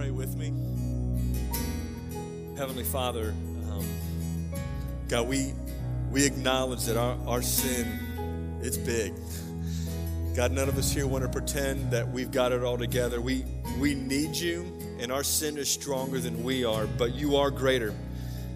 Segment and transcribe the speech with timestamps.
[0.00, 0.46] pray with me?
[2.56, 3.34] Heavenly Father,
[3.70, 3.84] um,
[5.10, 5.52] God, we,
[6.10, 9.12] we acknowledge that our, our sin, it's big.
[10.34, 13.20] God, none of us here want to pretend that we've got it all together.
[13.20, 13.44] We,
[13.78, 14.64] we need you,
[15.00, 17.94] and our sin is stronger than we are, but you are greater.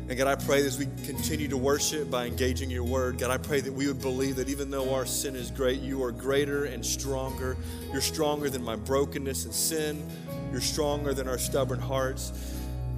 [0.09, 3.37] And God, I pray as we continue to worship by engaging your word, God, I
[3.37, 6.65] pray that we would believe that even though our sin is great, you are greater
[6.65, 7.59] and stronger.
[7.93, 10.07] You're stronger than my brokenness and sin.
[10.55, 12.31] You're stronger than our stubborn hearts.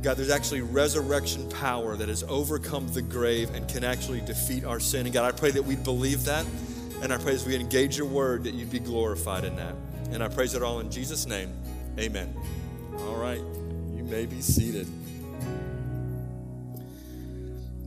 [0.02, 4.78] God, there's actually resurrection power that has overcome the grave and can actually defeat our
[4.78, 5.06] sin.
[5.06, 6.44] And God, I pray that we'd believe that.
[7.00, 9.74] And I pray as we engage your word that you'd be glorified in that.
[10.10, 11.50] And I praise it all in Jesus' name.
[11.98, 12.36] Amen.
[12.98, 14.86] All right, you may be seated.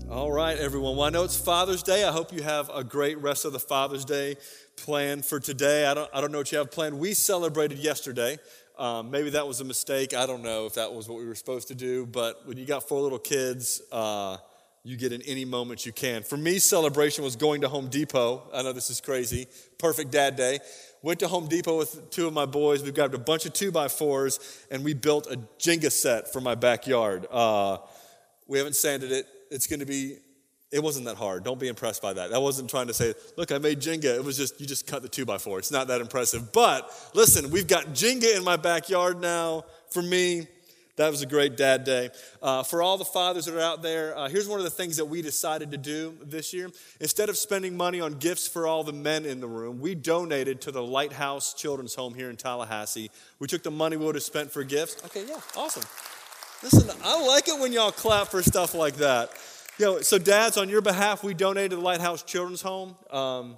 [0.10, 0.98] All right, everyone.
[0.98, 2.04] Well, I know it's Father's Day.
[2.04, 4.38] I hope you have a great rest of the Father's Day
[4.78, 5.86] planned for today.
[5.86, 6.98] I don't, I don't know what you have planned.
[6.98, 8.40] We celebrated yesterday.
[8.80, 10.14] Um, maybe that was a mistake.
[10.14, 12.06] I don't know if that was what we were supposed to do.
[12.06, 14.38] But when you got four little kids, uh,
[14.84, 16.24] you get in any moment you can.
[16.24, 18.50] For me, celebration was going to Home Depot.
[18.54, 19.48] I know this is crazy.
[19.78, 20.60] Perfect dad day.
[21.02, 22.82] Went to Home Depot with two of my boys.
[22.82, 24.40] We grabbed a bunch of two by fours
[24.72, 27.28] and we built a Jenga set for my backyard.
[27.30, 27.78] Uh,
[28.48, 30.18] we haven't sanded it it's going to be,
[30.72, 31.44] it wasn't that hard.
[31.44, 32.32] Don't be impressed by that.
[32.32, 34.16] I wasn't trying to say, look, I made Jenga.
[34.16, 35.58] It was just, you just cut the two by four.
[35.58, 36.52] It's not that impressive.
[36.52, 39.66] But listen, we've got Jenga in my backyard now.
[39.90, 40.48] For me,
[40.98, 42.10] that was a great dad day.
[42.42, 44.98] Uh, for all the fathers that are out there, uh, here's one of the things
[44.98, 46.70] that we decided to do this year.
[47.00, 50.60] Instead of spending money on gifts for all the men in the room, we donated
[50.62, 53.10] to the Lighthouse Children's Home here in Tallahassee.
[53.40, 55.02] We took the money we would have spent for gifts.
[55.06, 55.84] Okay, yeah, awesome.
[56.62, 59.32] Listen, I like it when y'all clap for stuff like that.
[59.80, 62.98] You know, so, dads, on your behalf, we donated to the Lighthouse Children's Home.
[63.12, 63.58] Um,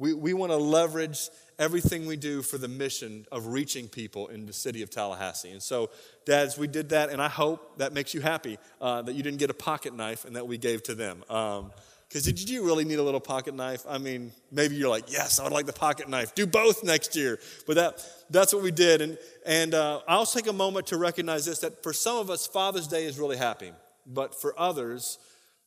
[0.00, 1.28] we we want to leverage
[1.60, 5.52] everything we do for the mission of reaching people in the city of Tallahassee.
[5.52, 5.90] And so,
[6.26, 9.38] dads, we did that, and I hope that makes you happy uh, that you didn't
[9.38, 11.22] get a pocket knife and that we gave to them.
[11.30, 11.70] Um,
[12.08, 13.84] because did you really need a little pocket knife?
[13.88, 16.34] I mean, maybe you're like, yes, I would like the pocket knife.
[16.34, 17.38] Do both next year.
[17.68, 19.00] But that, that's what we did.
[19.00, 22.48] And, and uh, I'll take a moment to recognize this that for some of us,
[22.48, 23.70] Father's Day is really happy.
[24.08, 25.18] But for others,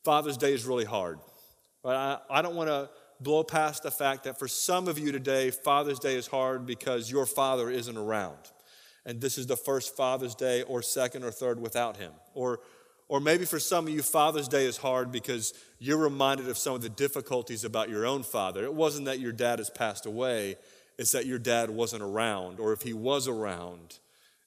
[0.04, 1.18] Father's Day is really hard.
[1.82, 1.96] Right?
[1.96, 5.50] I, I don't want to blow past the fact that for some of you today,
[5.50, 8.38] Father's Day is hard because your father isn't around.
[9.06, 12.12] And this is the first Father's Day or second or third without him.
[12.34, 12.60] Or
[13.06, 16.74] or maybe for some of you, Father's Day is hard because you're reminded of some
[16.74, 18.64] of the difficulties about your own father.
[18.64, 20.56] It wasn't that your dad has passed away,
[20.96, 22.60] it's that your dad wasn't around.
[22.60, 23.98] Or if he was around,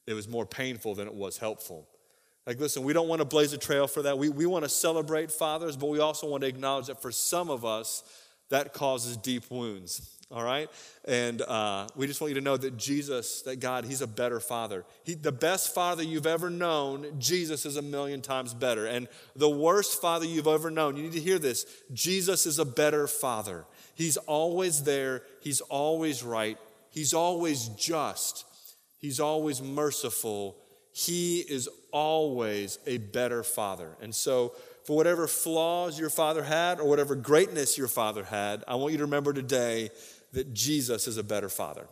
[0.07, 1.87] it was more painful than it was helpful.
[2.47, 4.17] Like, listen, we don't want to blaze a trail for that.
[4.17, 7.51] We, we want to celebrate fathers, but we also want to acknowledge that for some
[7.51, 8.03] of us,
[8.49, 10.69] that causes deep wounds all right?
[11.05, 14.39] And uh, we just want you to know that Jesus, that God, He's a better
[14.39, 14.83] Father.
[15.03, 18.85] He, the best Father you've ever known, Jesus is a million times better.
[18.85, 22.65] And the worst Father you've ever known, you need to hear this Jesus is a
[22.65, 23.65] better Father.
[23.95, 26.57] He's always there, He's always right,
[26.91, 28.45] He's always just,
[28.97, 30.57] He's always merciful.
[30.97, 33.95] He is always a better Father.
[34.01, 34.53] And so,
[34.83, 38.97] for whatever flaws your father had or whatever greatness your father had, I want you
[38.97, 39.91] to remember today
[40.33, 41.85] that Jesus is a better father.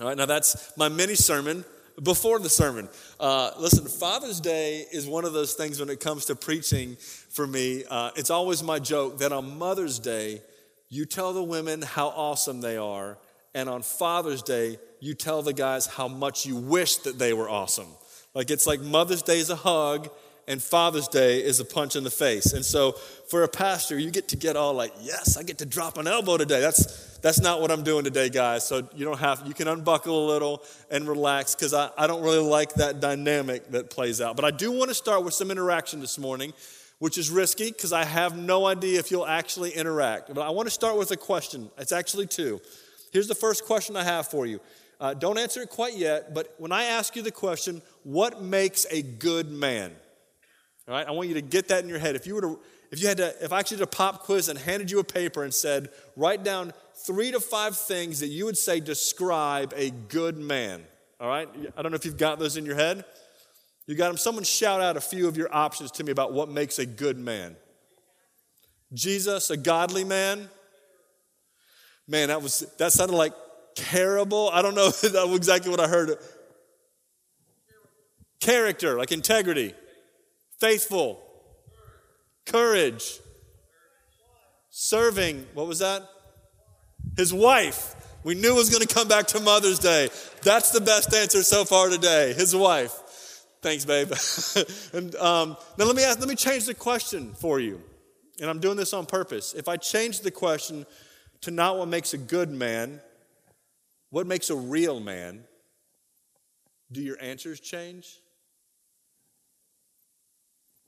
[0.00, 1.62] All right, now that's my mini sermon
[2.02, 2.88] before the sermon.
[3.20, 7.46] Uh, listen, Father's Day is one of those things when it comes to preaching for
[7.46, 7.84] me.
[7.90, 10.40] Uh, it's always my joke that on Mother's Day,
[10.88, 13.18] you tell the women how awesome they are,
[13.54, 17.50] and on Father's Day, you tell the guys how much you wish that they were
[17.50, 17.88] awesome.
[18.34, 20.08] Like it's like Mother's Day is a hug,
[20.48, 22.52] and Father's Day is a punch in the face.
[22.52, 25.66] And so for a pastor, you get to get all like, yes, I get to
[25.66, 26.60] drop an elbow today.
[26.60, 28.66] That's that's not what I'm doing today, guys.
[28.66, 32.22] So you don't have you can unbuckle a little and relax because I, I don't
[32.22, 34.34] really like that dynamic that plays out.
[34.36, 36.52] But I do want to start with some interaction this morning,
[36.98, 40.34] which is risky because I have no idea if you'll actually interact.
[40.34, 41.70] But I want to start with a question.
[41.78, 42.60] It's actually two.
[43.12, 44.58] Here's the first question I have for you.
[45.02, 48.86] Uh, don't answer it quite yet, but when I ask you the question, what makes
[48.88, 49.90] a good man?
[50.86, 52.14] All right, I want you to get that in your head.
[52.14, 52.60] If you were to,
[52.92, 55.04] if you had to, if I actually did a pop quiz and handed you a
[55.04, 56.72] paper and said, write down
[57.04, 60.84] three to five things that you would say describe a good man.
[61.18, 63.04] All right, I don't know if you've got those in your head.
[63.88, 64.16] You got them.
[64.16, 67.18] Someone shout out a few of your options to me about what makes a good
[67.18, 67.56] man.
[68.94, 70.48] Jesus, a godly man.
[72.06, 73.32] Man, that was that sounded like
[73.74, 74.50] terrible.
[74.52, 74.90] I don't know
[75.34, 76.16] exactly what I heard.
[78.40, 79.74] Character, like integrity
[80.62, 81.20] faithful,
[82.46, 83.18] courage,
[84.70, 85.44] serving.
[85.54, 86.08] What was that?
[87.16, 87.96] His wife.
[88.22, 90.08] We knew it was going to come back to Mother's Day.
[90.44, 92.32] That's the best answer so far today.
[92.32, 92.92] His wife.
[93.60, 94.12] Thanks, babe.
[94.92, 97.82] and um, now let me ask, let me change the question for you.
[98.40, 99.54] And I'm doing this on purpose.
[99.54, 100.86] If I change the question
[101.40, 103.00] to not what makes a good man,
[104.12, 105.42] what makes a real man,
[106.92, 108.20] do your answers change?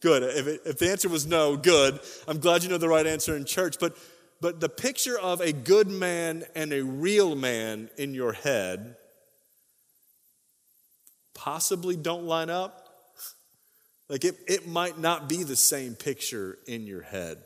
[0.03, 0.23] Good.
[0.23, 1.99] If, it, if the answer was no, good.
[2.29, 3.77] I'm glad you know the right answer in church.
[3.81, 3.97] But,
[4.43, 8.97] but the picture of a good man and a real man in your head
[11.33, 12.91] possibly don't line up.
[14.11, 17.39] Like it, it might not be the same picture in your head.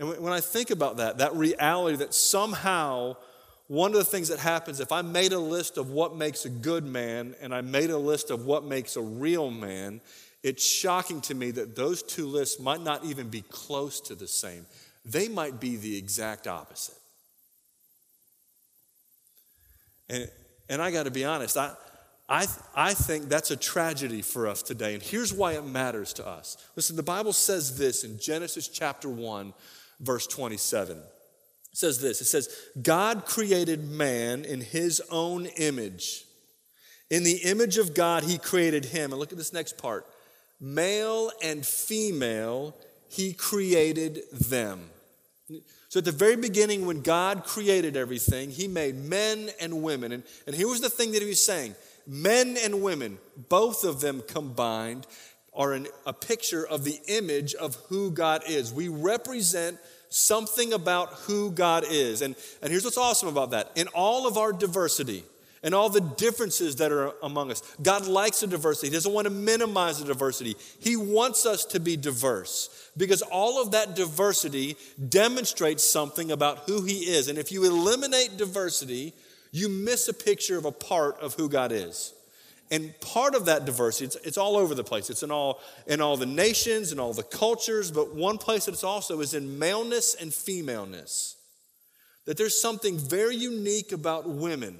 [0.00, 3.14] And when I think about that, that reality that somehow
[3.66, 6.50] one of the things that happens if I made a list of what makes a
[6.50, 10.00] good man and I made a list of what makes a real man,
[10.42, 14.28] it's shocking to me that those two lists might not even be close to the
[14.28, 14.66] same.
[15.04, 16.96] They might be the exact opposite.
[20.10, 20.30] And,
[20.68, 21.72] and I got to be honest, I,
[22.28, 24.92] I, I think that's a tragedy for us today.
[24.92, 26.58] And here's why it matters to us.
[26.76, 29.54] Listen, the Bible says this in Genesis chapter 1,
[30.00, 30.98] verse 27.
[31.74, 32.48] Says this it says,
[32.80, 36.24] God created man in his own image.
[37.10, 39.12] In the image of God, he created him.
[39.12, 40.06] And look at this next part
[40.60, 42.76] male and female,
[43.08, 44.88] he created them.
[45.88, 50.12] So at the very beginning, when God created everything, he made men and women.
[50.12, 51.74] And, and here was the thing that he was saying
[52.06, 53.18] men and women,
[53.48, 55.08] both of them combined,
[55.52, 58.72] are an, a picture of the image of who God is.
[58.72, 59.78] We represent
[60.14, 62.22] something about who God is.
[62.22, 65.24] And, and here's what's awesome about that in all of our diversity,
[65.64, 67.62] and all the differences that are among us.
[67.82, 68.88] God likes the diversity.
[68.88, 70.56] He doesn't want to minimize the diversity.
[70.78, 74.76] He wants us to be diverse because all of that diversity
[75.08, 77.28] demonstrates something about who He is.
[77.28, 79.14] And if you eliminate diversity,
[79.52, 82.12] you miss a picture of a part of who God is.
[82.70, 85.10] And part of that diversity, it's, it's, all over the place.
[85.10, 88.72] It's in all, in all the nations and all the cultures, but one place that
[88.72, 91.36] it's also is in maleness and femaleness.
[92.24, 94.78] That there's something very unique about women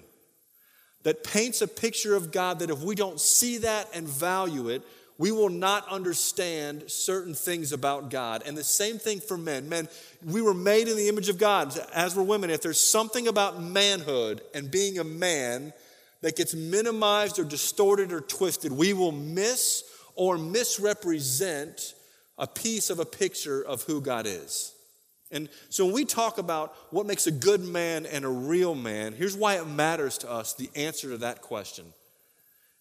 [1.03, 4.83] that paints a picture of God that if we don't see that and value it,
[5.17, 8.43] we will not understand certain things about God.
[8.45, 9.69] And the same thing for men.
[9.69, 9.89] Men,
[10.25, 12.51] we were made in the image of God, as were women.
[12.51, 15.73] If there's something about manhood and being a man
[16.25, 19.85] that gets minimized or distorted or twisted, we will miss
[20.15, 21.93] or misrepresent
[22.39, 24.75] a piece of a picture of who God is.
[25.31, 29.13] And so when we talk about what makes a good man and a real man,
[29.13, 31.85] here's why it matters to us the answer to that question.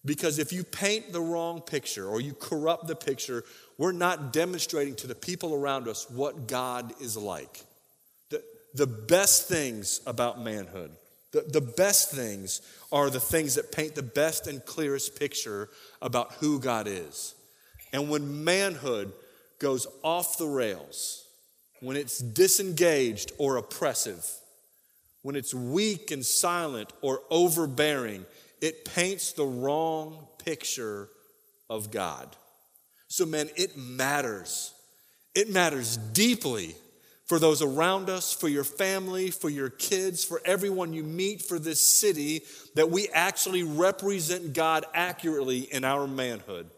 [0.05, 3.43] Because if you paint the wrong picture or you corrupt the picture,
[3.77, 7.59] we're not demonstrating to the people around us what God is like.
[8.29, 8.41] The,
[8.73, 10.91] the best things about manhood,
[11.33, 15.69] the, the best things are the things that paint the best and clearest picture
[16.01, 17.35] about who God is.
[17.91, 19.11] And when manhood
[19.59, 21.25] goes off the rails,
[21.81, 24.25] when it's disengaged or oppressive,
[25.23, 28.25] when it's weak and silent or overbearing,
[28.61, 31.09] it paints the wrong picture
[31.69, 32.35] of God.
[33.07, 34.73] So, man, it matters.
[35.33, 36.75] It matters deeply
[37.33, 41.57] for those around us, for your family, for your kids, for everyone you meet, for
[41.57, 42.43] this city,
[42.75, 46.69] that we actually represent God accurately in our manhood.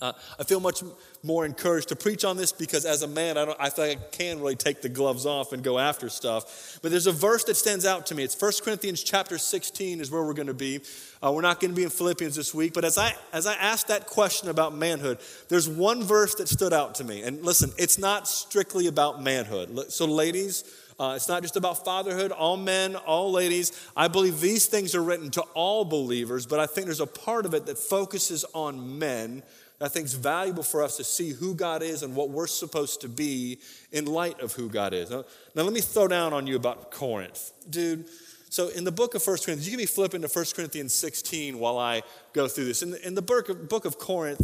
[0.00, 0.82] Uh, I feel much
[1.22, 4.04] more encouraged to preach on this because as a man, I, don't, I think I
[4.10, 6.78] can really take the gloves off and go after stuff.
[6.80, 8.22] But there's a verse that stands out to me.
[8.22, 10.80] It's 1 Corinthians chapter 16 is where we're going to be.
[11.22, 12.72] Uh, we're not going to be in Philippians this week.
[12.72, 16.72] But as I, as I asked that question about manhood, there's one verse that stood
[16.72, 17.22] out to me.
[17.22, 19.92] And listen, it's not strictly about manhood.
[19.92, 20.64] So ladies,
[21.00, 23.72] uh, it's not just about fatherhood, all men, all ladies.
[23.96, 27.46] I believe these things are written to all believers, but I think there's a part
[27.46, 29.42] of it that focuses on men
[29.80, 33.00] I think it's valuable for us to see who God is and what we're supposed
[33.00, 33.58] to be
[33.92, 35.10] in light of who God is.
[35.10, 37.52] Now, now let me throw down on you about Corinth.
[37.68, 38.04] Dude,
[38.50, 41.58] so in the book of 1 Corinthians, you can be flipping to 1 Corinthians 16
[41.58, 42.02] while I
[42.34, 42.82] go through this.
[42.82, 44.42] In the, in the book, of, book of Corinth,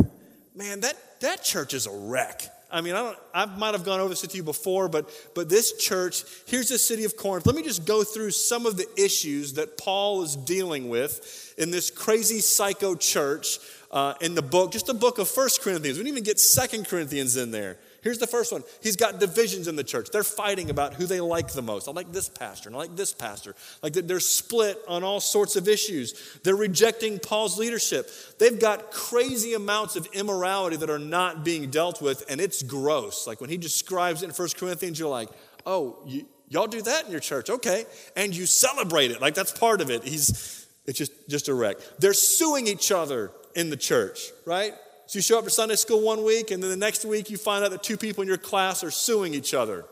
[0.55, 2.49] man, that, that church is a wreck.
[2.71, 5.49] I mean, I, don't, I might have gone over this with you before, but, but
[5.49, 7.47] this church, here's the city of Corinth.
[7.47, 11.71] Let me just go through some of the issues that Paul is dealing with in
[11.71, 13.59] this crazy psycho church
[13.97, 15.97] uh, in the book, just the book of First Corinthians.
[15.97, 17.79] We didn't even get Second Corinthians in there.
[18.03, 18.63] Here's the first one.
[18.83, 20.11] He's got divisions in the church.
[20.13, 21.89] They're fighting about who they like the most.
[21.89, 23.55] I like this pastor, and I like this pastor.
[23.83, 26.39] Like they're split on all sorts of issues.
[26.45, 28.11] They're rejecting Paul's leadership.
[28.39, 33.27] They've got crazy amounts of immorality that are not being dealt with, and it's gross.
[33.27, 35.31] Like when he describes it in First Corinthians, you're like,
[35.65, 36.07] oh,
[36.51, 37.87] y'all do that in your church, okay?
[38.15, 39.23] And you celebrate it.
[39.23, 40.05] Like that's part of it.
[40.05, 41.77] He's It's just, just a wreck.
[41.99, 44.73] They're suing each other in the church, right?
[45.07, 47.37] So you show up for Sunday school one week, and then the next week you
[47.37, 49.85] find out that two people in your class are suing each other.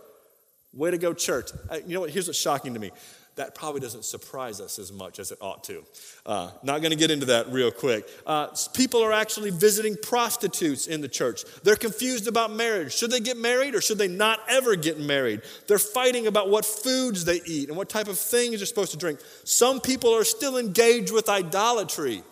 [0.73, 1.51] Way to go, church.
[1.87, 2.11] You know what?
[2.11, 2.91] Here's what's shocking to me.
[3.37, 5.85] That probably doesn't surprise us as much as it ought to.
[6.25, 8.09] Uh, not going to get into that real quick.
[8.25, 11.45] Uh, people are actually visiting prostitutes in the church.
[11.64, 12.95] They're confused about marriage.
[12.95, 15.43] Should they get married or should they not ever get married?
[15.67, 18.99] They're fighting about what foods they eat and what type of things they're supposed to
[18.99, 19.19] drink.
[19.43, 22.23] Some people are still engaged with idolatry.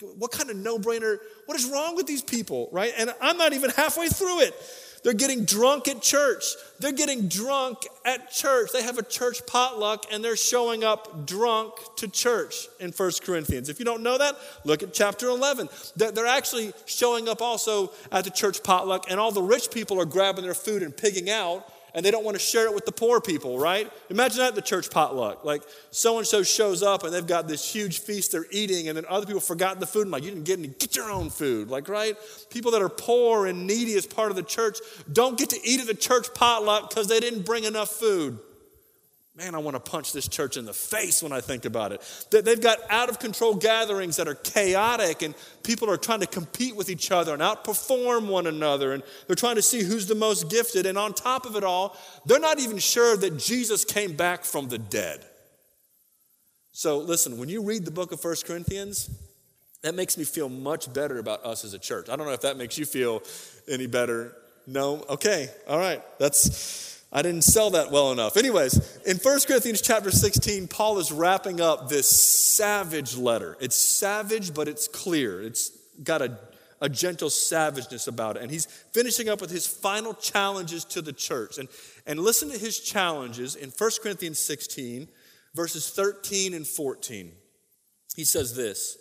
[0.00, 1.18] What kind of no brainer?
[1.46, 2.92] What is wrong with these people, right?
[2.98, 4.54] And I'm not even halfway through it.
[5.04, 6.44] They're getting drunk at church.
[6.80, 8.70] They're getting drunk at church.
[8.72, 13.68] They have a church potluck and they're showing up drunk to church in First Corinthians.
[13.68, 15.68] If you don't know that, look at chapter 11.
[15.94, 20.06] They're actually showing up also at the church potluck, and all the rich people are
[20.06, 22.92] grabbing their food and pigging out and they don't want to share it with the
[22.92, 23.90] poor people, right?
[24.10, 25.44] Imagine that at the church potluck.
[25.44, 28.96] Like so and so shows up and they've got this huge feast they're eating, and
[28.96, 30.02] then other people forgot the food.
[30.02, 31.70] And like, you didn't get any, get your own food.
[31.70, 32.16] Like, right?
[32.50, 34.78] People that are poor and needy as part of the church
[35.12, 38.38] don't get to eat at the church potluck because they didn't bring enough food.
[39.36, 42.26] Man, I want to punch this church in the face when I think about it.
[42.30, 46.76] They've got out of control gatherings that are chaotic, and people are trying to compete
[46.76, 50.48] with each other and outperform one another, and they're trying to see who's the most
[50.50, 50.86] gifted.
[50.86, 54.68] And on top of it all, they're not even sure that Jesus came back from
[54.68, 55.24] the dead.
[56.70, 59.10] So, listen, when you read the book of First Corinthians,
[59.82, 62.08] that makes me feel much better about us as a church.
[62.08, 63.20] I don't know if that makes you feel
[63.68, 64.32] any better.
[64.68, 65.04] No?
[65.08, 66.02] Okay, all right.
[66.20, 68.36] That's I didn't sell that well enough.
[68.36, 73.56] Anyways, in 1 Corinthians chapter 16, Paul is wrapping up this savage letter.
[73.60, 75.40] It's savage, but it's clear.
[75.40, 75.70] It's
[76.02, 76.36] got a,
[76.80, 78.42] a gentle savageness about it.
[78.42, 81.56] And he's finishing up with his final challenges to the church.
[81.56, 81.68] And,
[82.04, 85.06] and listen to his challenges in 1 Corinthians 16,
[85.54, 87.30] verses 13 and 14.
[88.16, 88.98] He says this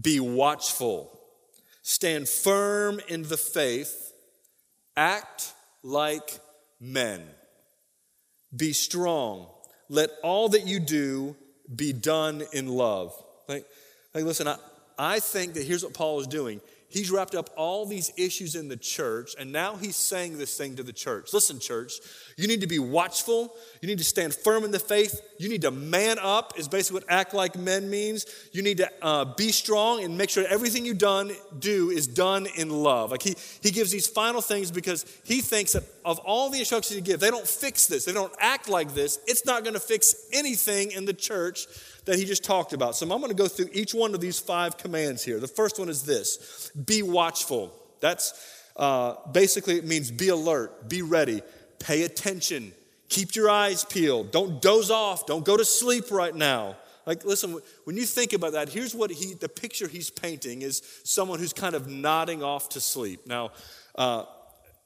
[0.00, 1.20] Be watchful,
[1.82, 4.14] stand firm in the faith,
[4.96, 5.52] act
[5.82, 6.40] like
[6.80, 7.22] men.
[8.54, 9.46] Be strong.
[9.88, 11.36] Let all that you do
[11.74, 13.12] be done in love.
[13.48, 13.66] Like,
[14.14, 14.56] like listen, I,
[14.98, 16.60] I think that here's what Paul is doing.
[16.90, 20.74] He's wrapped up all these issues in the church, and now he's saying this thing
[20.74, 21.32] to the church.
[21.32, 22.00] Listen, church,
[22.36, 23.54] you need to be watchful.
[23.80, 25.22] You need to stand firm in the faith.
[25.38, 28.26] You need to man up, is basically what act like men means.
[28.50, 31.30] You need to uh, be strong and make sure everything you done
[31.60, 33.12] do is done in love.
[33.12, 36.96] Like he, he gives these final things because he thinks that of all the instructions
[36.96, 39.20] he gives, they don't fix this, they don't act like this.
[39.28, 41.66] It's not going to fix anything in the church
[42.04, 42.96] that he just talked about.
[42.96, 45.38] So I'm going to go through each one of these five commands here.
[45.38, 47.72] The first one is this be watchful.
[48.00, 48.32] That's
[48.76, 51.42] uh, basically, it means be alert, be ready,
[51.78, 52.72] pay attention,
[53.08, 56.76] keep your eyes peeled, don't doze off, don't go to sleep right now.
[57.06, 60.82] Like, listen, when you think about that, here's what he, the picture he's painting is
[61.04, 63.26] someone who's kind of nodding off to sleep.
[63.26, 63.50] Now,
[63.96, 64.24] uh,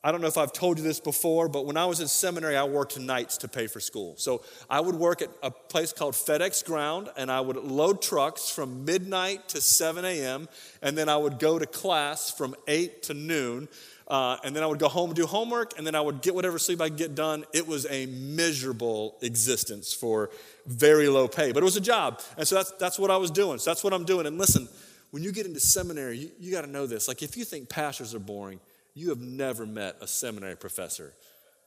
[0.05, 2.59] I don't know if I've told you this before, but when I was in seminary,
[2.59, 4.15] I worked nights to pay for school.
[4.19, 8.51] So I would work at a place called FedEx Ground, and I would load trucks
[8.51, 10.47] from midnight to 7 a.m.,
[10.83, 13.67] and then I would go to class from 8 to noon.
[14.07, 16.35] Uh, and then I would go home and do homework, and then I would get
[16.35, 17.47] whatever sleep I could get done.
[17.55, 20.29] It was a miserable existence for
[20.67, 22.21] very low pay, but it was a job.
[22.37, 23.59] And so that's, that's what I was doing.
[23.59, 24.27] So that's what I'm doing.
[24.27, 24.69] And listen,
[25.13, 27.09] when you get into seminary, you, you got to know this.
[27.09, 28.61] Like, if you think pastors are boring,
[28.95, 31.13] you have never met a seminary professor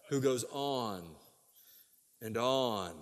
[0.10, 1.04] who goes on
[2.22, 2.94] and on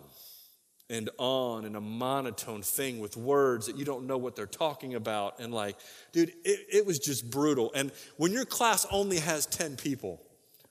[0.89, 4.96] and on in a monotone thing with words that you don't know what they're talking
[4.96, 5.39] about.
[5.39, 5.77] And like,
[6.12, 7.72] dude, it, it was just brutal.
[7.74, 10.22] And when your class only has 10 people,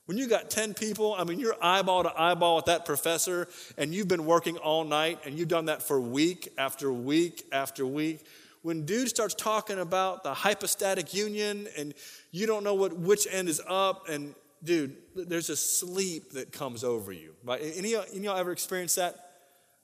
[0.05, 3.47] when you got 10 people, I mean, you're eyeball to eyeball with that professor,
[3.77, 7.85] and you've been working all night, and you've done that for week after week after
[7.85, 8.25] week.
[8.65, 11.93] When dude starts talking about the hypostatic union and
[12.31, 16.83] you don't know what which end is up, and dude, there's a sleep that comes
[16.83, 17.35] over you.
[17.43, 17.61] Right?
[17.61, 19.17] Any, any y'all ever experienced that?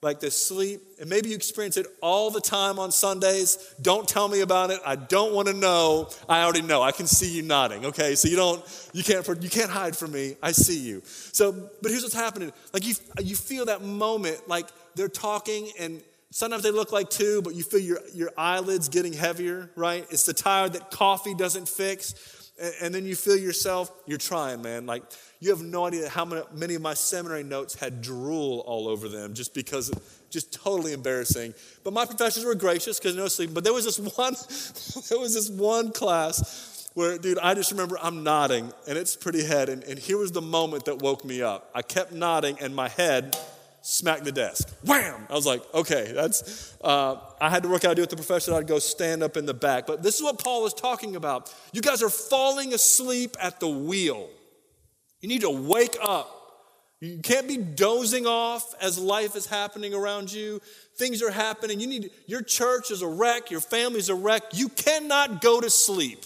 [0.01, 3.75] Like this sleep, and maybe you experience it all the time on Sundays.
[3.83, 4.79] Don't tell me about it.
[4.83, 6.09] I don't want to know.
[6.27, 6.81] I already know.
[6.81, 7.85] I can see you nodding.
[7.85, 10.37] Okay, so you don't, you can't, you can't hide from me.
[10.41, 11.03] I see you.
[11.05, 11.51] So,
[11.83, 12.51] but here's what's happening.
[12.73, 17.41] Like you, you feel that moment, like they're talking, and Sometimes they look like two,
[17.41, 20.05] but you feel your, your eyelids getting heavier, right?
[20.09, 22.41] It's the tired that coffee doesn't fix
[22.81, 24.85] and then you feel yourself, you're trying, man.
[24.85, 25.03] Like,
[25.39, 29.09] you have no idea how many, many of my seminary notes had drool all over
[29.09, 29.91] them just because,
[30.29, 31.55] just totally embarrassing.
[31.83, 33.51] But my professors were gracious because no sleep.
[33.53, 34.35] But there was this one,
[35.09, 39.43] there was this one class where, dude, I just remember I'm nodding and it's pretty
[39.43, 39.69] head.
[39.69, 41.71] And, and here was the moment that woke me up.
[41.73, 43.35] I kept nodding and my head
[43.81, 44.69] smack the desk.
[44.85, 45.25] Wham!
[45.29, 48.15] I was like, okay, that's, uh, I had to work out to do with the
[48.15, 48.53] professor.
[48.53, 49.87] I'd go stand up in the back.
[49.87, 51.53] But this is what Paul is talking about.
[51.73, 54.29] You guys are falling asleep at the wheel.
[55.19, 56.37] You need to wake up.
[56.99, 60.61] You can't be dozing off as life is happening around you.
[60.97, 61.79] Things are happening.
[61.79, 63.49] You need, your church is a wreck.
[63.49, 64.43] Your family's a wreck.
[64.53, 66.23] You cannot go to sleep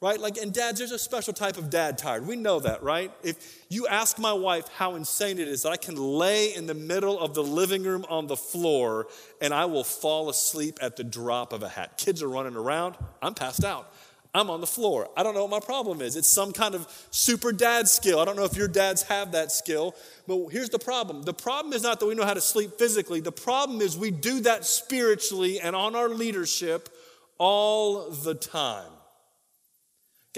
[0.00, 0.20] right?
[0.20, 2.26] Like, and dads, there's a special type of dad tired.
[2.26, 3.10] We know that, right?
[3.22, 6.74] If you ask my wife how insane it is that I can lay in the
[6.74, 9.08] middle of the living room on the floor
[9.40, 11.98] and I will fall asleep at the drop of a hat.
[11.98, 13.92] Kids are running around, I'm passed out.
[14.34, 15.08] I'm on the floor.
[15.16, 16.14] I don't know what my problem is.
[16.14, 18.20] It's some kind of super dad skill.
[18.20, 21.22] I don't know if your dads have that skill, but here's the problem.
[21.22, 24.10] The problem is not that we know how to sleep physically, the problem is we
[24.10, 26.90] do that spiritually and on our leadership
[27.38, 28.90] all the time.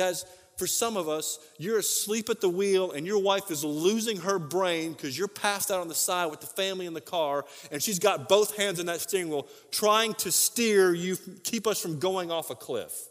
[0.01, 0.25] Guys,
[0.57, 4.39] for some of us, you're asleep at the wheel and your wife is losing her
[4.39, 7.83] brain because you're passed out on the side with the family in the car and
[7.83, 11.99] she's got both hands on that steering wheel trying to steer you, keep us from
[11.99, 13.09] going off a cliff.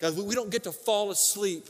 [0.00, 1.66] Guys, we don't get to fall asleep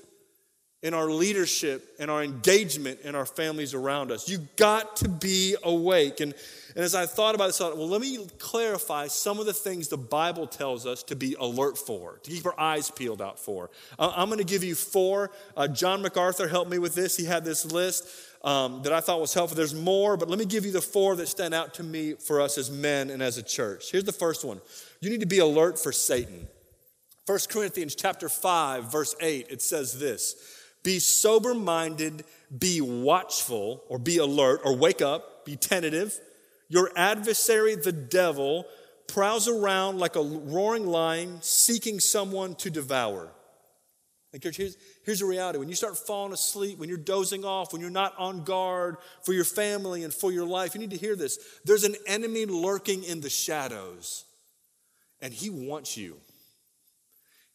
[0.82, 4.28] in our leadership and our engagement in our families around us.
[4.28, 6.20] You got to be awake.
[6.20, 6.32] And,
[6.75, 9.52] and as I thought about this, I thought, well, let me clarify some of the
[9.52, 13.38] things the Bible tells us to be alert for, to keep our eyes peeled out
[13.38, 13.68] for.
[13.99, 15.30] I'm going to give you four.
[15.54, 17.14] Uh, John MacArthur helped me with this.
[17.14, 18.08] He had this list
[18.42, 19.56] um, that I thought was helpful.
[19.56, 22.40] There's more, but let me give you the four that stand out to me for
[22.40, 23.90] us as men and as a church.
[23.90, 24.62] Here's the first one
[25.02, 26.49] you need to be alert for Satan.
[27.26, 32.25] 1 Corinthians chapter 5 verse 8 it says this be sober minded,
[32.56, 36.18] be watchful, or be alert, or wake up, be tentative.
[36.68, 38.64] Your adversary, the devil,
[39.06, 43.30] prowls around like a roaring lion, seeking someone to devour.
[44.32, 47.82] Like here's, here's the reality when you start falling asleep, when you're dozing off, when
[47.82, 51.16] you're not on guard for your family and for your life, you need to hear
[51.16, 51.38] this.
[51.64, 54.25] There's an enemy lurking in the shadows,
[55.20, 56.16] and he wants you.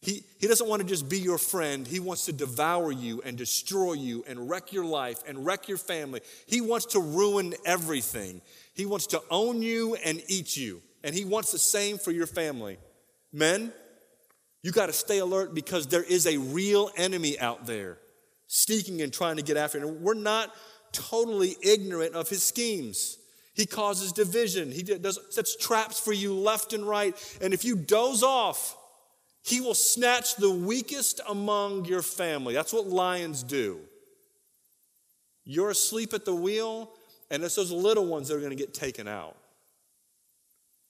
[0.06, 1.84] He, he doesn't want to just be your friend.
[1.84, 5.78] He wants to devour you and destroy you and wreck your life and wreck your
[5.78, 6.20] family.
[6.46, 8.40] He wants to ruin everything.
[8.72, 10.80] He wants to own you and eat you.
[11.02, 12.78] And he wants the same for your family.
[13.32, 13.72] Men,
[14.62, 17.98] you got to stay alert because there is a real enemy out there
[18.46, 19.88] sneaking and trying to get after you.
[19.88, 20.54] And we're not
[20.92, 23.18] totally ignorant of his schemes.
[23.54, 24.70] He causes division.
[24.70, 27.16] He does, sets traps for you left and right.
[27.42, 28.76] And if you doze off,
[29.46, 32.52] he will snatch the weakest among your family.
[32.52, 33.78] That's what lions do.
[35.44, 36.90] You're asleep at the wheel,
[37.30, 39.36] and it's those little ones that are going to get taken out.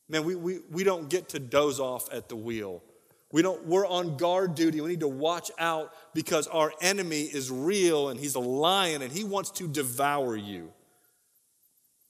[0.09, 2.83] Man, we, we, we don't get to doze off at the wheel.
[3.31, 4.81] We don't, we're on guard duty.
[4.81, 9.13] We need to watch out because our enemy is real and he's a lion and
[9.13, 10.73] he wants to devour you.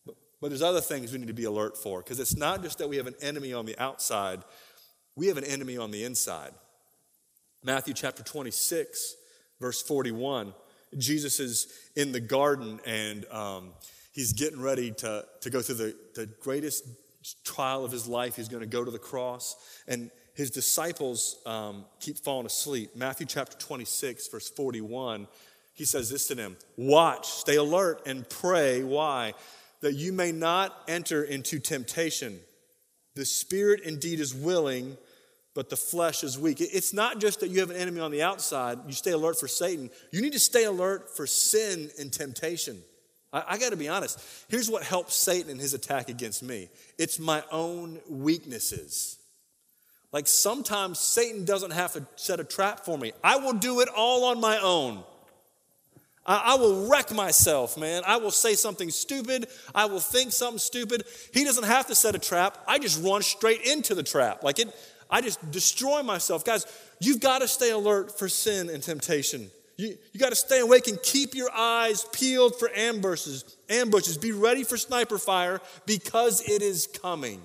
[0.05, 2.79] But, but there's other things we need to be alert for because it's not just
[2.79, 4.45] that we have an enemy on the outside,
[5.17, 6.53] we have an enemy on the inside.
[7.65, 9.17] Matthew chapter 26,
[9.61, 10.53] verse 41.
[10.99, 13.73] Jesus is in the garden and um,
[14.13, 16.85] he's getting ready to, to go through the, the greatest
[17.45, 18.37] trial of his life.
[18.37, 19.57] He's going to go to the cross.
[19.89, 22.95] And his disciples um, keep falling asleep.
[22.95, 25.27] Matthew chapter 26, verse 41,
[25.73, 28.83] he says this to them Watch, stay alert, and pray.
[28.83, 29.33] Why?
[29.81, 32.39] That you may not enter into temptation.
[33.15, 34.99] The spirit indeed is willing,
[35.57, 36.61] but the flesh is weak.
[36.61, 39.49] It's not just that you have an enemy on the outside, you stay alert for
[39.49, 39.91] Satan.
[40.13, 42.79] You need to stay alert for sin and temptation.
[43.33, 44.21] I, I got to be honest.
[44.49, 49.17] Here's what helps Satan in his attack against me it's my own weaknesses.
[50.13, 53.89] Like sometimes Satan doesn't have to set a trap for me, I will do it
[53.89, 55.03] all on my own.
[56.29, 58.03] I will wreck myself, man.
[58.05, 59.47] I will say something stupid.
[59.73, 61.05] I will think something stupid.
[61.33, 62.59] He doesn't have to set a trap.
[62.67, 64.43] I just run straight into the trap.
[64.43, 64.75] Like it,
[65.11, 66.45] I just destroy myself.
[66.45, 66.67] Guys,
[67.01, 69.51] you've got to stay alert for sin and temptation.
[69.77, 73.57] You, you got to stay awake and keep your eyes peeled for ambushes.
[73.69, 74.17] Ambushes.
[74.17, 77.43] Be ready for sniper fire because it is coming.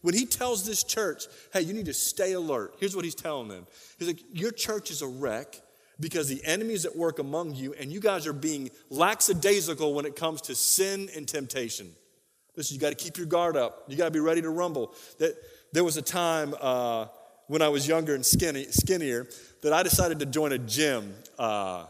[0.00, 3.48] When he tells this church, hey, you need to stay alert, here's what he's telling
[3.48, 3.66] them.
[3.98, 5.60] He's like, your church is a wreck
[6.00, 10.06] because the enemy is at work among you, and you guys are being lackadaisical when
[10.06, 11.92] it comes to sin and temptation.
[12.56, 13.84] Listen, you got to keep your guard up.
[13.86, 14.94] You got to be ready to rumble.
[15.18, 15.36] That
[15.72, 17.06] there was a time uh,
[17.46, 19.26] when I was younger and skinny, skinnier
[19.62, 21.14] that I decided to join a gym.
[21.38, 21.86] Uh,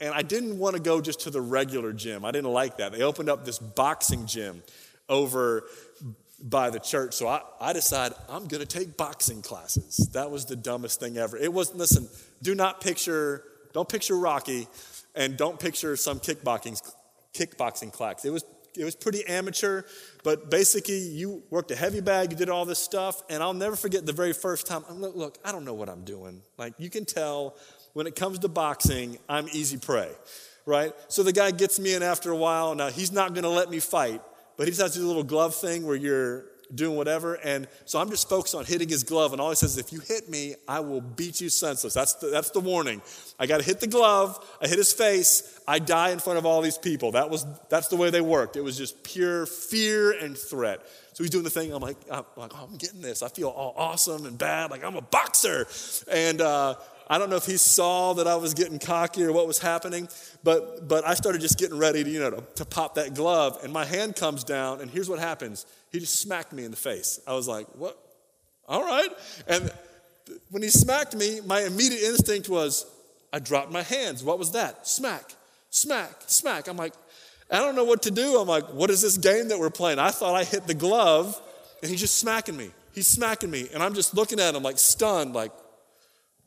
[0.00, 2.24] and I didn't want to go just to the regular gym.
[2.24, 2.92] I didn't like that.
[2.92, 4.62] They opened up this boxing gym
[5.08, 5.64] over
[6.42, 7.14] by the church.
[7.14, 10.08] So I, I decided I'm going to take boxing classes.
[10.12, 11.36] That was the dumbest thing ever.
[11.36, 12.08] It was, listen,
[12.42, 13.42] do not picture,
[13.72, 14.68] don't picture Rocky
[15.14, 16.80] and don't picture some kickboxing
[17.32, 18.24] kickboxing class.
[18.24, 18.44] It was
[18.76, 19.82] it was pretty amateur,
[20.24, 23.76] but basically you worked a heavy bag, you did all this stuff, and I'll never
[23.76, 24.84] forget the very first time.
[24.90, 26.42] Look, look, I don't know what I'm doing.
[26.58, 27.56] Like you can tell
[27.92, 30.10] when it comes to boxing, I'm easy prey,
[30.66, 30.92] right?
[31.08, 32.74] So the guy gets me in after a while.
[32.74, 34.20] Now he's not going to let me fight,
[34.56, 37.34] but he just has to a little glove thing where you're doing whatever.
[37.34, 39.32] And so I'm just focused on hitting his glove.
[39.32, 41.94] And all he says is, if you hit me, I will beat you senseless.
[41.94, 43.02] That's the, that's the warning.
[43.38, 44.44] I got to hit the glove.
[44.60, 45.60] I hit his face.
[45.68, 47.12] I die in front of all these people.
[47.12, 48.56] That was, that's the way they worked.
[48.56, 50.80] It was just pure fear and threat.
[51.12, 51.72] So he's doing the thing.
[51.72, 53.22] I'm like, I'm, like, oh, I'm getting this.
[53.22, 54.70] I feel all awesome and bad.
[54.70, 55.66] Like I'm a boxer.
[56.10, 56.74] And, uh,
[57.08, 60.08] I don't know if he saw that I was getting cocky or what was happening,
[60.42, 63.60] but, but I started just getting ready to, you know, to, to pop that glove.
[63.62, 65.66] And my hand comes down, and here's what happens.
[65.92, 67.20] He just smacked me in the face.
[67.26, 67.96] I was like, what?
[68.68, 69.08] All right.
[69.46, 69.70] And
[70.50, 72.84] when he smacked me, my immediate instinct was,
[73.32, 74.24] I dropped my hands.
[74.24, 74.88] What was that?
[74.88, 75.34] Smack,
[75.70, 76.66] smack, smack.
[76.66, 76.94] I'm like,
[77.52, 78.40] I don't know what to do.
[78.40, 80.00] I'm like, what is this game that we're playing?
[80.00, 81.40] I thought I hit the glove,
[81.82, 82.72] and he's just smacking me.
[82.92, 83.68] He's smacking me.
[83.72, 85.52] And I'm just looking at him like stunned, like,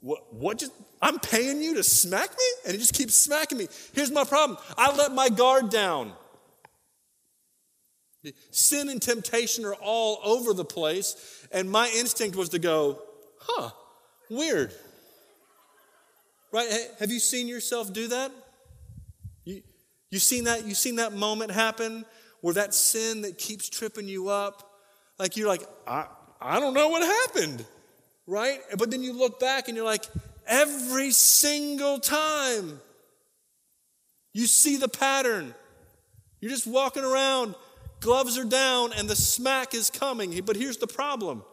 [0.01, 2.45] what, what just, I'm paying you to smack me?
[2.65, 3.67] And he just keeps smacking me.
[3.93, 6.13] Here's my problem I let my guard down.
[8.51, 13.01] Sin and temptation are all over the place, and my instinct was to go,
[13.39, 13.69] huh,
[14.29, 14.73] weird.
[16.51, 16.67] Right?
[16.99, 18.31] Have you seen yourself do that?
[19.45, 19.61] You,
[20.09, 20.65] you seen that?
[20.65, 22.05] You seen that moment happen
[22.41, 24.69] where that sin that keeps tripping you up,
[25.17, 26.07] like you're like, I,
[26.41, 27.65] I don't know what happened
[28.29, 28.59] right?
[28.77, 30.05] But then you look back and you're like,
[30.47, 32.79] every single time
[34.33, 35.55] you see the pattern.
[36.39, 37.55] You're just walking around,
[37.99, 40.39] gloves are down, and the smack is coming.
[40.45, 41.43] But here's the problem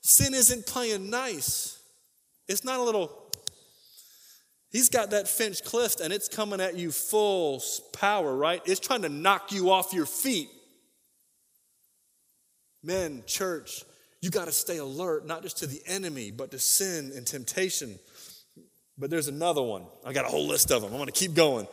[0.00, 1.78] sin isn't playing nice.
[2.48, 3.12] It's not a little,
[4.70, 8.60] he's got that Finch Clift and it's coming at you full power, right?
[8.64, 10.48] It's trying to knock you off your feet.
[12.82, 13.84] Men, church,
[14.22, 17.98] you got to stay alert, not just to the enemy, but to sin and temptation.
[18.96, 19.84] But there's another one.
[20.06, 20.92] I got a whole list of them.
[20.92, 21.66] I'm going to keep going.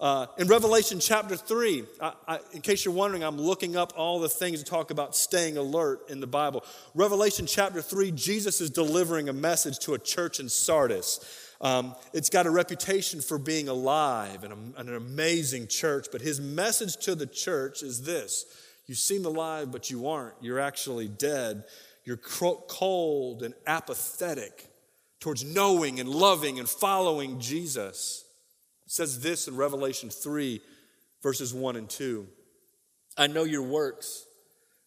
[0.00, 4.18] Uh, in Revelation chapter 3, I, I, in case you're wondering, I'm looking up all
[4.18, 6.64] the things to talk about staying alert in the Bible.
[6.96, 11.20] Revelation chapter 3, Jesus is delivering a message to a church in Sardis.
[11.60, 16.20] Um, it's got a reputation for being alive and, a, and an amazing church, but
[16.20, 18.46] his message to the church is this
[18.88, 20.34] You seem alive, but you aren't.
[20.40, 21.62] You're actually dead.
[22.04, 24.68] You're cold and apathetic
[25.20, 28.24] towards knowing and loving and following Jesus.
[28.86, 30.60] It says this in Revelation 3,
[31.22, 32.26] verses 1 and 2.
[33.16, 34.26] I know your works.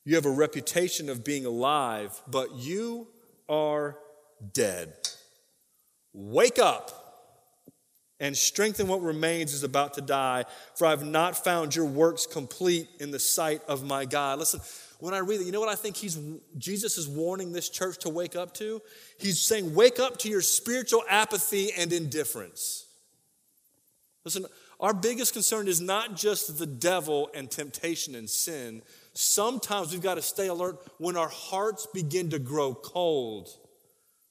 [0.04, 3.08] You have a reputation of being alive, but you
[3.48, 3.98] are
[4.54, 4.94] dead.
[6.14, 7.06] Wake up
[8.20, 12.26] and strengthen what remains is about to die, for I have not found your works
[12.26, 14.40] complete in the sight of my God.
[14.40, 14.62] Listen,
[15.06, 16.20] when I read it, you know what I think he's,
[16.58, 18.82] Jesus is warning this church to wake up to?
[19.20, 22.86] He's saying, wake up to your spiritual apathy and indifference.
[24.24, 24.46] Listen,
[24.80, 28.82] our biggest concern is not just the devil and temptation and sin.
[29.14, 33.50] Sometimes we've got to stay alert when our hearts begin to grow cold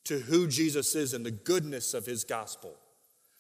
[0.05, 2.75] to who Jesus is and the goodness of his gospel.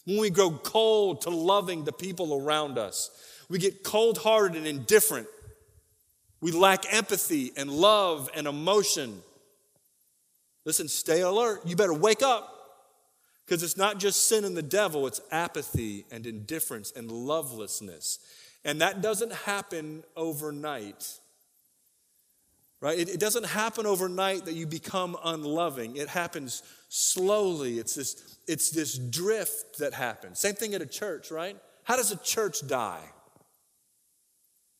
[0.07, 3.11] When we grow cold to loving the people around us,
[3.49, 5.27] we get cold hearted and indifferent
[6.45, 9.23] we lack empathy and love and emotion.
[10.67, 11.63] Listen, stay alert.
[11.65, 12.55] You better wake up
[13.47, 18.19] because it's not just sin and the devil, it's apathy and indifference and lovelessness.
[18.63, 21.19] And that doesn't happen overnight.
[22.79, 22.99] Right?
[22.99, 25.97] It, it, doesn't happen overnight that you become unloving.
[25.97, 27.79] It happens slowly.
[27.79, 30.41] It's this, it's this drift that happens.
[30.41, 31.57] Same thing at a church, right?
[31.85, 33.01] How does a church die?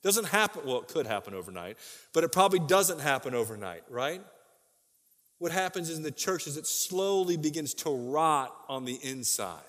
[0.04, 1.78] Doesn't happen, well, it could happen overnight,
[2.12, 4.20] but it probably doesn't happen overnight, right?
[5.38, 9.62] What happens in the church is it slowly begins to rot on the inside.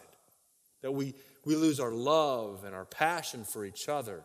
[0.81, 1.13] That we,
[1.45, 4.23] we lose our love and our passion for each other.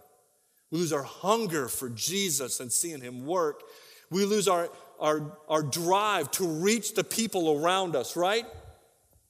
[0.72, 3.62] We lose our hunger for Jesus and seeing Him work.
[4.10, 4.68] We lose our,
[4.98, 8.46] our, our drive to reach the people around us, right?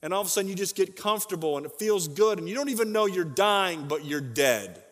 [0.03, 2.55] And all of a sudden you just get comfortable and it feels good and you
[2.55, 4.83] don't even know you're dying, but you're dead.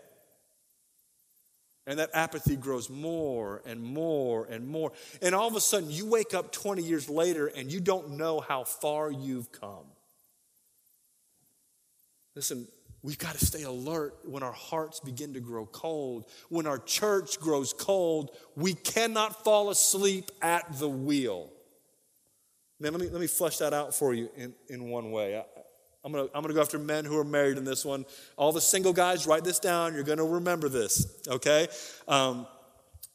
[1.89, 4.93] And that apathy grows more and more and more.
[5.23, 8.41] And all of a sudden, you wake up 20 years later and you don't know
[8.41, 9.87] how far you've come.
[12.37, 12.69] Listen,
[13.03, 16.27] we've got to stay alert when our hearts begin to grow cold.
[16.51, 21.51] When our church grows cold, we cannot fall asleep at the wheel.
[22.79, 25.43] Man, let me, let me flesh that out for you in, in one way.
[26.05, 28.05] I'm gonna, I'm gonna go after men who are married in this one.
[28.37, 29.95] All the single guys, write this down.
[29.95, 31.69] You're gonna remember this, okay?
[32.07, 32.47] Um,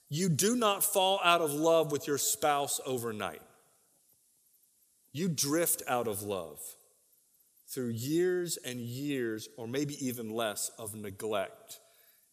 [0.10, 3.42] you do not fall out of love with your spouse overnight.
[5.12, 6.60] You drift out of love
[7.68, 11.80] through years and years, or maybe even less, of neglect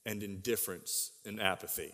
[0.05, 1.93] and indifference and apathy.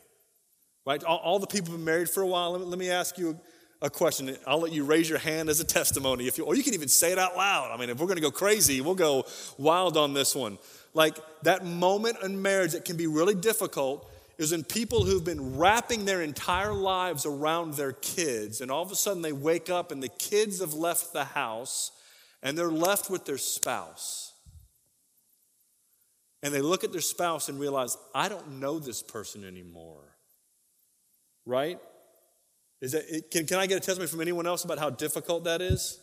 [0.85, 1.03] Right?
[1.05, 3.19] All, all the people who've been married for a while, let me, let me ask
[3.19, 3.39] you
[3.83, 4.37] a question.
[4.47, 6.89] I'll let you raise your hand as a testimony, if you, or you can even
[6.89, 7.71] say it out loud.
[7.73, 9.27] I mean, if we're going to go crazy, we'll go
[9.59, 10.59] wild on this one.
[10.95, 15.57] Like that moment in marriage that can be really difficult is when people who've been
[15.57, 19.91] wrapping their entire lives around their kids, and all of a sudden they wake up
[19.91, 21.91] and the kids have left the house
[22.43, 24.33] and they're left with their spouse.
[26.43, 30.05] And they look at their spouse and realize, I don't know this person anymore.
[31.45, 31.81] Right?
[32.81, 35.63] Is that, can, can I get a testimony from anyone else about how difficult that
[35.63, 35.99] is?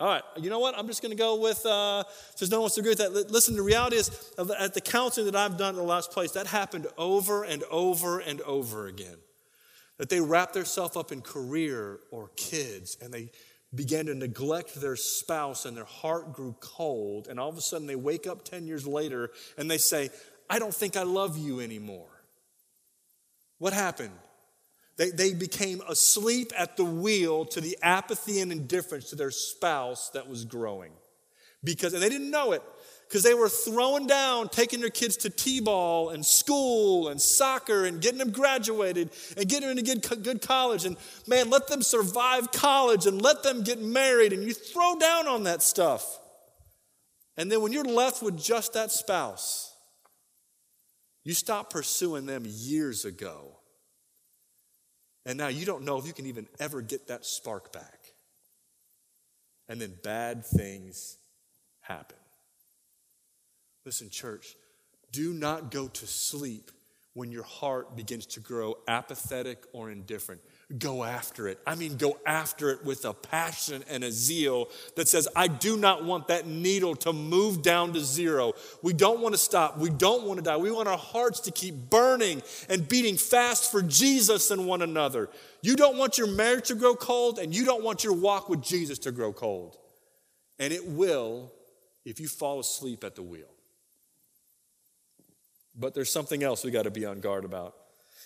[0.00, 0.76] All right, you know what?
[0.76, 2.02] I'm just going to go with, uh,
[2.34, 3.30] since no one wants to agree with that.
[3.30, 4.10] Listen, the reality is,
[4.58, 8.18] at the counseling that I've done in the last place, that happened over and over
[8.18, 9.16] and over again.
[9.98, 13.30] That they wrapped themselves up in career or kids and they
[13.74, 17.28] began to neglect their spouse and their heart grew cold.
[17.28, 20.10] And all of a sudden they wake up 10 years later and they say,
[20.50, 22.10] I don't think I love you anymore.
[23.58, 24.18] What happened?
[25.02, 30.10] They, they became asleep at the wheel to the apathy and indifference to their spouse
[30.10, 30.92] that was growing.
[31.64, 32.62] Because, and they didn't know it,
[33.08, 37.84] because they were throwing down, taking their kids to T ball and school and soccer
[37.84, 40.84] and getting them graduated and getting them into good, good college.
[40.84, 44.32] And man, let them survive college and let them get married.
[44.32, 46.20] And you throw down on that stuff.
[47.36, 49.74] And then when you're left with just that spouse,
[51.24, 53.58] you stop pursuing them years ago.
[55.24, 58.00] And now you don't know if you can even ever get that spark back.
[59.68, 61.16] And then bad things
[61.80, 62.18] happen.
[63.84, 64.56] Listen, church,
[65.10, 66.70] do not go to sleep
[67.14, 70.40] when your heart begins to grow apathetic or indifferent.
[70.78, 71.58] Go after it.
[71.66, 75.76] I mean, go after it with a passion and a zeal that says, I do
[75.76, 78.54] not want that needle to move down to zero.
[78.80, 79.76] We don't want to stop.
[79.76, 80.56] We don't want to die.
[80.56, 85.28] We want our hearts to keep burning and beating fast for Jesus and one another.
[85.60, 88.62] You don't want your marriage to grow cold, and you don't want your walk with
[88.62, 89.76] Jesus to grow cold.
[90.58, 91.52] And it will
[92.06, 93.52] if you fall asleep at the wheel.
[95.74, 97.74] But there's something else we got to be on guard about.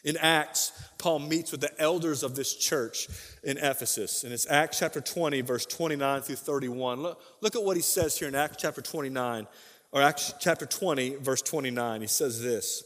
[0.07, 3.09] In Acts, Paul meets with the elders of this church
[3.43, 4.23] in Ephesus.
[4.23, 7.03] And it's Acts chapter 20, verse 29 through 31.
[7.03, 9.49] Look, look at what he says here in Acts chapter 29,
[9.91, 12.01] or Acts chapter 20, verse 29.
[12.01, 12.85] He says this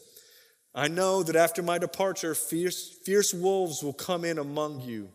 [0.74, 5.11] I know that after my departure, fierce, fierce wolves will come in among you,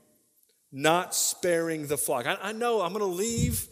[0.71, 2.27] not sparing the flock.
[2.27, 3.67] I, I know I'm going to leave.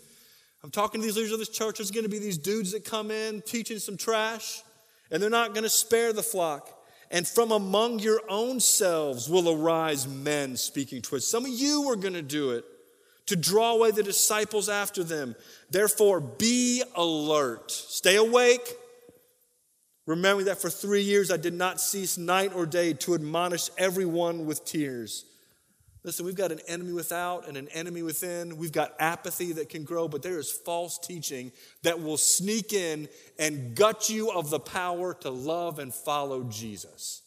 [0.63, 1.77] I'm talking to these leaders of this church.
[1.77, 4.63] There's going to be these dudes that come in teaching some trash
[5.11, 6.82] and they're not going to spare the flock.
[7.13, 11.29] And from among your own selves will arise men speaking twists.
[11.29, 12.65] Some of you are going to do it
[13.27, 15.35] to draw away the disciples after them.
[15.69, 17.69] Therefore, be alert.
[17.69, 18.67] Stay awake.
[20.07, 24.47] Remembering that for three years I did not cease night or day to admonish everyone
[24.47, 25.23] with tears.
[26.03, 28.57] Listen, we've got an enemy without and an enemy within.
[28.57, 31.51] We've got apathy that can grow, but there is false teaching
[31.83, 33.07] that will sneak in
[33.39, 37.21] and gut you of the power to love and follow Jesus.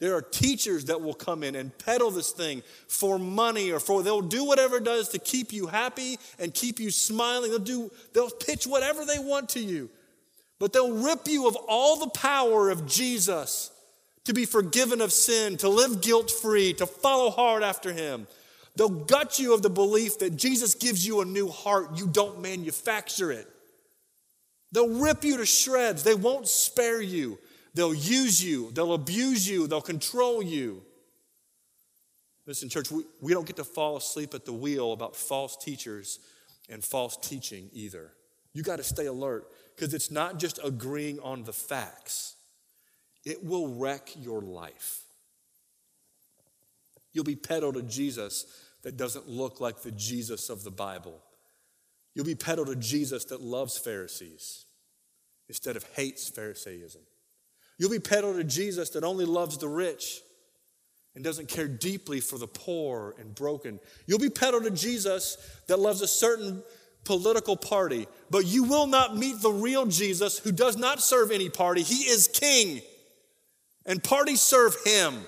[0.00, 4.02] There are teachers that will come in and peddle this thing for money or for
[4.02, 7.50] they'll do whatever it does to keep you happy and keep you smiling.
[7.50, 9.88] They'll do they'll pitch whatever they want to you.
[10.58, 13.71] But they'll rip you of all the power of Jesus
[14.24, 18.26] to be forgiven of sin, to live guilt free, to follow hard after Him.
[18.76, 22.40] They'll gut you of the belief that Jesus gives you a new heart, you don't
[22.40, 23.48] manufacture it.
[24.70, 27.38] They'll rip you to shreds, they won't spare you.
[27.74, 30.82] They'll use you, they'll abuse you, they'll control you.
[32.46, 36.18] Listen, church, we, we don't get to fall asleep at the wheel about false teachers
[36.68, 38.12] and false teaching either.
[38.52, 42.36] You got to stay alert because it's not just agreeing on the facts
[43.24, 45.02] it will wreck your life.
[47.12, 48.46] You'll be peddled to Jesus
[48.82, 51.20] that doesn't look like the Jesus of the Bible.
[52.14, 54.66] You'll be peddled to Jesus that loves Pharisees
[55.48, 57.00] instead of hates Pharisaism.
[57.78, 60.20] You'll be peddled to Jesus that only loves the rich
[61.14, 63.78] and doesn't care deeply for the poor and broken.
[64.06, 65.36] You'll be peddled to Jesus
[65.68, 66.62] that loves a certain
[67.04, 71.50] political party, but you will not meet the real Jesus who does not serve any
[71.50, 71.82] party.
[71.82, 72.82] He is king
[73.86, 75.26] and parties serve him.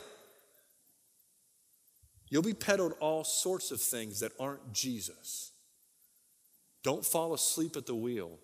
[2.28, 5.52] You'll be peddled all sorts of things that aren't Jesus.
[6.82, 8.38] Don't fall asleep at the wheel.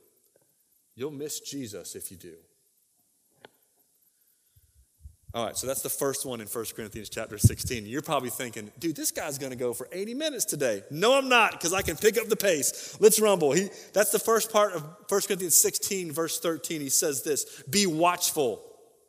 [0.95, 2.35] You'll miss Jesus if you do.
[5.33, 7.87] All right, so that's the first one in 1 Corinthians chapter 16.
[7.87, 10.83] You're probably thinking, dude, this guy's going to go for 80 minutes today.
[10.91, 12.97] No, I'm not, because I can pick up the pace.
[12.99, 13.53] Let's rumble.
[13.53, 16.81] He, that's the first part of 1 Corinthians 16, verse 13.
[16.81, 18.61] He says this Be watchful.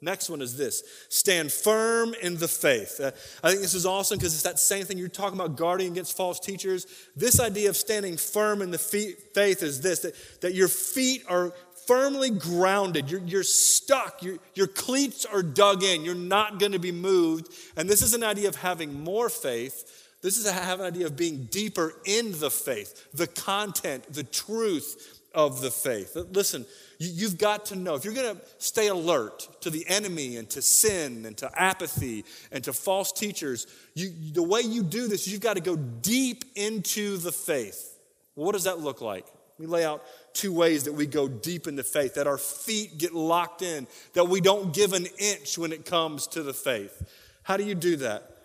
[0.01, 2.99] Next one is this stand firm in the faith.
[2.99, 3.11] Uh,
[3.43, 6.17] I think this is awesome because it's that same thing you're talking about guarding against
[6.17, 6.87] false teachers.
[7.15, 11.53] This idea of standing firm in the faith is this that, that your feet are
[11.87, 13.11] firmly grounded.
[13.11, 14.23] You're, you're stuck.
[14.23, 16.03] Your, your cleats are dug in.
[16.03, 17.53] You're not going to be moved.
[17.75, 20.07] And this is an idea of having more faith.
[20.21, 25.19] This is have an idea of being deeper in the faith, the content, the truth
[25.33, 26.15] of the faith.
[26.15, 26.65] Listen,
[27.01, 30.49] you, have got to know if you're going to stay alert to the enemy and
[30.51, 35.27] to sin and to apathy and to false teachers, you, the way you do this,
[35.27, 37.97] you've got to go deep into the faith.
[38.35, 39.25] What does that look like?
[39.57, 43.13] We lay out two ways that we go deep into faith, that our feet get
[43.13, 47.01] locked in, that we don't give an inch when it comes to the faith.
[47.43, 48.37] How do you do that?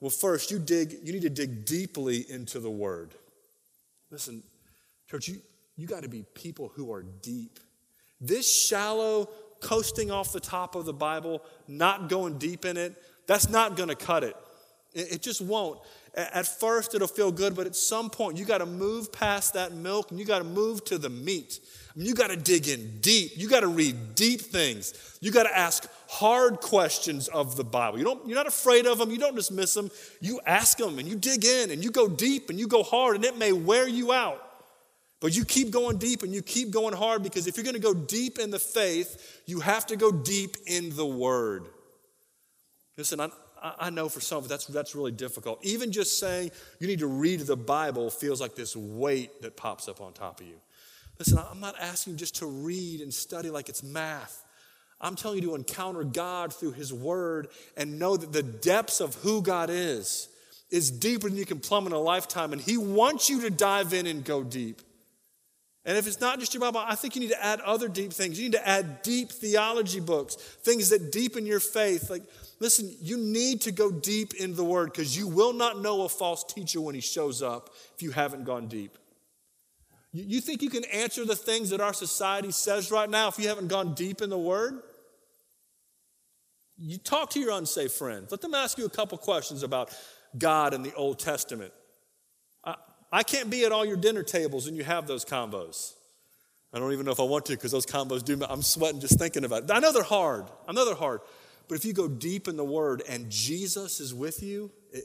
[0.00, 3.14] Well, first, you dig, you need to dig deeply into the word.
[4.10, 4.42] Listen,
[5.10, 5.40] church, you,
[5.76, 7.58] you got to be people who are deep.
[8.20, 9.28] This shallow,
[9.60, 12.94] coasting off the top of the Bible, not going deep in it,
[13.26, 14.36] that's not going to cut it.
[14.94, 15.78] It, just won't.
[16.14, 19.72] At first, it'll feel good, but at some point, you got to move past that
[19.72, 21.60] milk and you got to move to the meat.
[21.94, 23.32] You got to dig in deep.
[23.36, 25.18] You got to read deep things.
[25.20, 27.98] You got to ask hard questions of the Bible.
[27.98, 29.10] You don't, you're not afraid of them.
[29.10, 29.90] You don't dismiss them.
[30.20, 33.16] You ask them and you dig in and you go deep and you go hard,
[33.16, 34.42] and it may wear you out.
[35.20, 37.80] But you keep going deep and you keep going hard because if you're going to
[37.80, 41.66] go deep in the faith, you have to go deep in the Word.
[42.96, 43.30] Listen, I,
[43.62, 45.58] I know for some of that's, that's really difficult.
[45.64, 49.88] Even just saying you need to read the Bible feels like this weight that pops
[49.88, 50.56] up on top of you.
[51.18, 54.44] Listen, I'm not asking you just to read and study like it's math.
[55.00, 59.16] I'm telling you to encounter God through His Word and know that the depths of
[59.16, 60.28] who God is
[60.70, 62.52] is deeper than you can plumb in a lifetime.
[62.52, 64.82] And He wants you to dive in and go deep.
[65.88, 68.12] And if it's not just your Bible, I think you need to add other deep
[68.12, 68.38] things.
[68.38, 72.10] You need to add deep theology books, things that deepen your faith.
[72.10, 72.24] Like,
[72.60, 76.08] listen, you need to go deep in the Word because you will not know a
[76.10, 78.98] false teacher when he shows up if you haven't gone deep.
[80.12, 83.48] You think you can answer the things that our society says right now if you
[83.48, 84.82] haven't gone deep in the Word?
[86.76, 88.30] You talk to your unsafe friends.
[88.30, 89.90] Let them ask you a couple questions about
[90.36, 91.72] God and the Old Testament.
[93.10, 95.94] I can't be at all your dinner tables and you have those combos.
[96.72, 99.18] I don't even know if I want to because those combos do, I'm sweating just
[99.18, 99.70] thinking about it.
[99.70, 100.44] I know they're hard.
[100.66, 101.20] I know they're hard.
[101.66, 105.04] But if you go deep in the Word and Jesus is with you, it,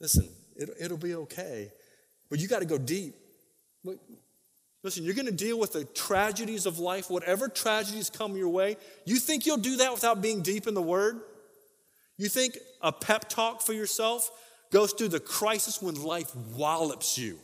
[0.00, 1.70] listen, it, it'll be okay.
[2.30, 3.14] But you got to go deep.
[4.82, 8.76] Listen, you're going to deal with the tragedies of life, whatever tragedies come your way.
[9.04, 11.20] You think you'll do that without being deep in the Word?
[12.16, 14.30] You think a pep talk for yourself
[14.72, 17.38] goes through the crisis when life wallops you.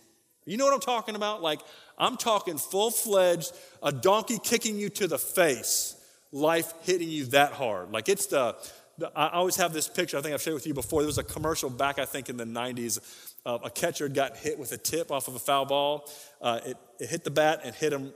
[0.45, 1.43] You know what I'm talking about?
[1.43, 1.61] Like,
[1.99, 5.95] I'm talking full fledged, a donkey kicking you to the face,
[6.33, 7.93] life hitting you that hard.
[7.93, 8.57] Like, it's the,
[8.97, 11.03] the, I always have this picture, I think I've shared with you before.
[11.03, 12.99] There was a commercial back, I think, in the 90s.
[13.45, 16.11] Uh, a catcher got hit with a tip off of a foul ball.
[16.41, 18.15] Uh, it, it hit the bat and hit him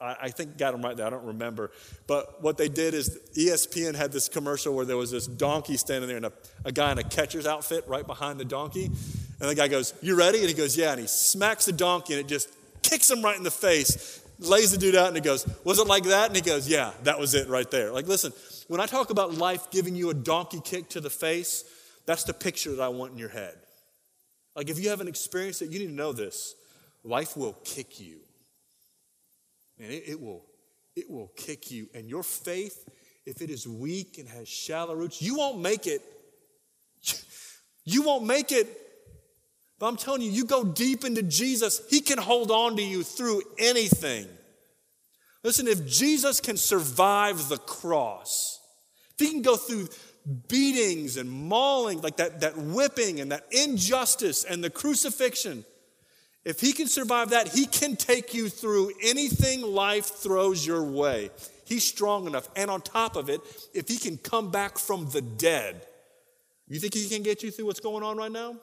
[0.00, 1.06] I, think got them right there.
[1.06, 1.70] I don't remember.
[2.06, 6.08] But what they did is ESPN had this commercial where there was this donkey standing
[6.08, 6.32] there and a,
[6.64, 8.86] a guy in a catcher's outfit right behind the donkey.
[8.86, 10.38] And the guy goes, You ready?
[10.38, 10.92] And he goes, Yeah.
[10.92, 12.48] And he smacks the donkey and it just
[12.82, 15.86] kicks him right in the face, lays the dude out, and he goes, Was it
[15.86, 16.28] like that?
[16.28, 17.92] And he goes, Yeah, that was it right there.
[17.92, 18.32] Like, listen,
[18.68, 21.64] when I talk about life giving you a donkey kick to the face,
[22.06, 23.54] that's the picture that I want in your head.
[24.56, 26.54] Like, if you haven't experienced it, you need to know this
[27.04, 28.20] life will kick you.
[29.80, 30.44] Man, it, it will
[30.94, 31.88] it will kick you.
[31.94, 32.86] And your faith,
[33.24, 36.02] if it is weak and has shallow roots, you won't make it.
[37.86, 38.68] You won't make it.
[39.78, 43.02] But I'm telling you, you go deep into Jesus, He can hold on to you
[43.02, 44.28] through anything.
[45.42, 48.60] Listen, if Jesus can survive the cross,
[49.14, 49.88] if He can go through
[50.46, 55.64] beatings and mauling, like that, that whipping and that injustice and the crucifixion,
[56.44, 61.30] if he can survive that, he can take you through anything life throws your way.
[61.66, 62.48] He's strong enough.
[62.56, 63.40] And on top of it,
[63.74, 65.86] if he can come back from the dead,
[66.68, 68.56] you think he can get you through what's going on right now?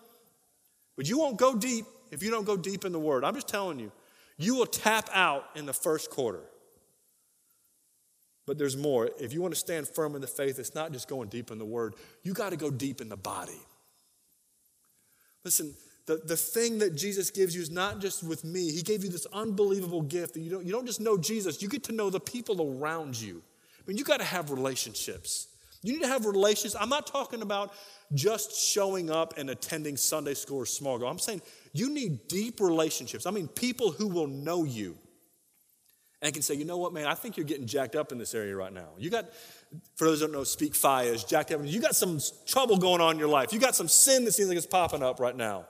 [0.95, 3.23] But you won't go deep if you don't go deep in the word.
[3.23, 3.91] I'm just telling you,
[4.37, 6.41] you will tap out in the first quarter.
[8.45, 9.09] But there's more.
[9.19, 11.59] If you want to stand firm in the faith, it's not just going deep in
[11.59, 13.59] the word, you got to go deep in the body.
[15.43, 15.73] Listen,
[16.07, 18.71] The, the thing that Jesus gives you is not just with me.
[18.71, 21.67] He gave you this unbelievable gift that you don't, you don't just know Jesus, you
[21.67, 23.43] get to know the people around you.
[23.79, 25.49] I mean, you got to have relationships.
[25.83, 26.75] You need to have relationships.
[26.79, 27.73] I'm not talking about
[28.13, 31.11] just showing up and attending Sunday school or small group.
[31.11, 31.41] I'm saying
[31.73, 33.25] you need deep relationships.
[33.25, 34.97] I mean, people who will know you
[36.21, 38.33] and can say, you know what, man, I think you're getting jacked up in this
[38.33, 38.89] area right now.
[38.97, 39.25] You got,
[39.95, 41.61] for those who don't know, speak fire is jacked up.
[41.63, 43.51] You got some trouble going on in your life.
[43.51, 45.65] You got some sin that seems like it's popping up right now.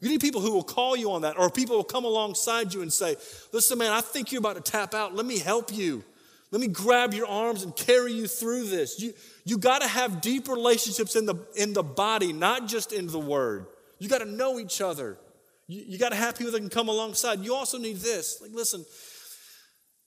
[0.00, 2.82] You need people who will call you on that, or people will come alongside you
[2.82, 3.16] and say,
[3.52, 5.14] Listen, man, I think you're about to tap out.
[5.14, 6.04] Let me help you.
[6.50, 9.00] Let me grab your arms and carry you through this.
[9.00, 9.12] You,
[9.44, 13.18] you got to have deep relationships in the, in the body, not just in the
[13.18, 13.66] word.
[13.98, 15.18] You got to know each other.
[15.66, 17.40] You, you got to have people that can come alongside.
[17.40, 18.40] You also need this.
[18.40, 18.86] Like, listen,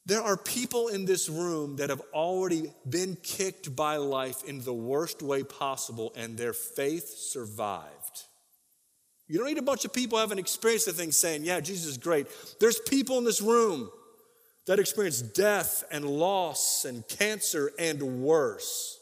[0.06, 4.74] there are people in this room that have already been kicked by life in the
[4.74, 8.24] worst way possible, and their faith survived.
[9.32, 11.98] You don't need a bunch of people having experienced the thing saying, Yeah, Jesus is
[11.98, 12.28] great.
[12.60, 13.90] There's people in this room
[14.68, 19.00] that experience death and loss and cancer and worse.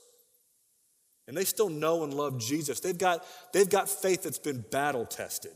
[1.27, 2.79] And they still know and love Jesus.
[2.79, 5.53] They've got, they've got faith that's been battle tested.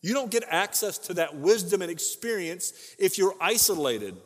[0.00, 4.16] You don't get access to that wisdom and experience if you're isolated.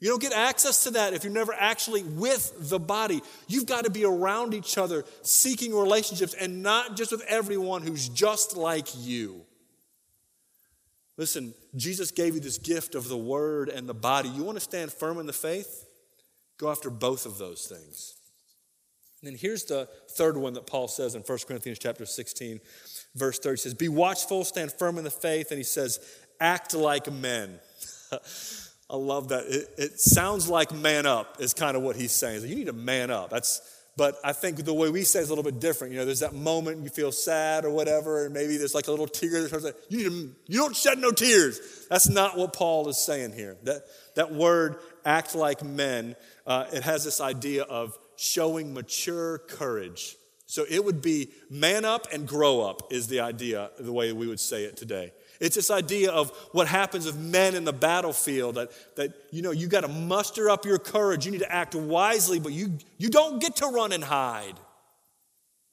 [0.00, 3.20] You don't get access to that if you're never actually with the body.
[3.48, 8.08] You've got to be around each other, seeking relationships, and not just with everyone who's
[8.08, 9.42] just like you.
[11.18, 14.30] Listen, Jesus gave you this gift of the word and the body.
[14.30, 15.86] You want to stand firm in the faith?
[16.56, 18.14] Go after both of those things.
[19.20, 22.58] And then here's the third one that Paul says in 1 Corinthians chapter 16,
[23.14, 23.52] verse 30.
[23.52, 25.50] He says, Be watchful, stand firm in the faith.
[25.50, 26.00] And he says,
[26.40, 27.58] Act like men.
[28.90, 29.44] I love that.
[29.46, 32.42] It, it, sounds like man up is kind of what he's saying.
[32.42, 33.30] You need to man up.
[33.30, 33.60] That's,
[33.96, 35.92] but I think the way we say is a little bit different.
[35.92, 38.90] You know, there's that moment you feel sad or whatever, and maybe there's like a
[38.90, 39.46] little tear.
[39.46, 41.86] That you need to, you don't shed no tears.
[41.88, 43.56] That's not what Paul is saying here.
[43.62, 43.82] That
[44.16, 46.16] that word "act like men,"
[46.46, 50.16] uh, it has this idea of showing mature courage.
[50.46, 54.26] So it would be man up and grow up is the idea, the way we
[54.26, 55.12] would say it today.
[55.40, 59.52] It's this idea of what happens of men in the battlefield that, that you know,
[59.52, 61.24] you got to muster up your courage.
[61.24, 64.54] You need to act wisely, but you, you don't get to run and hide.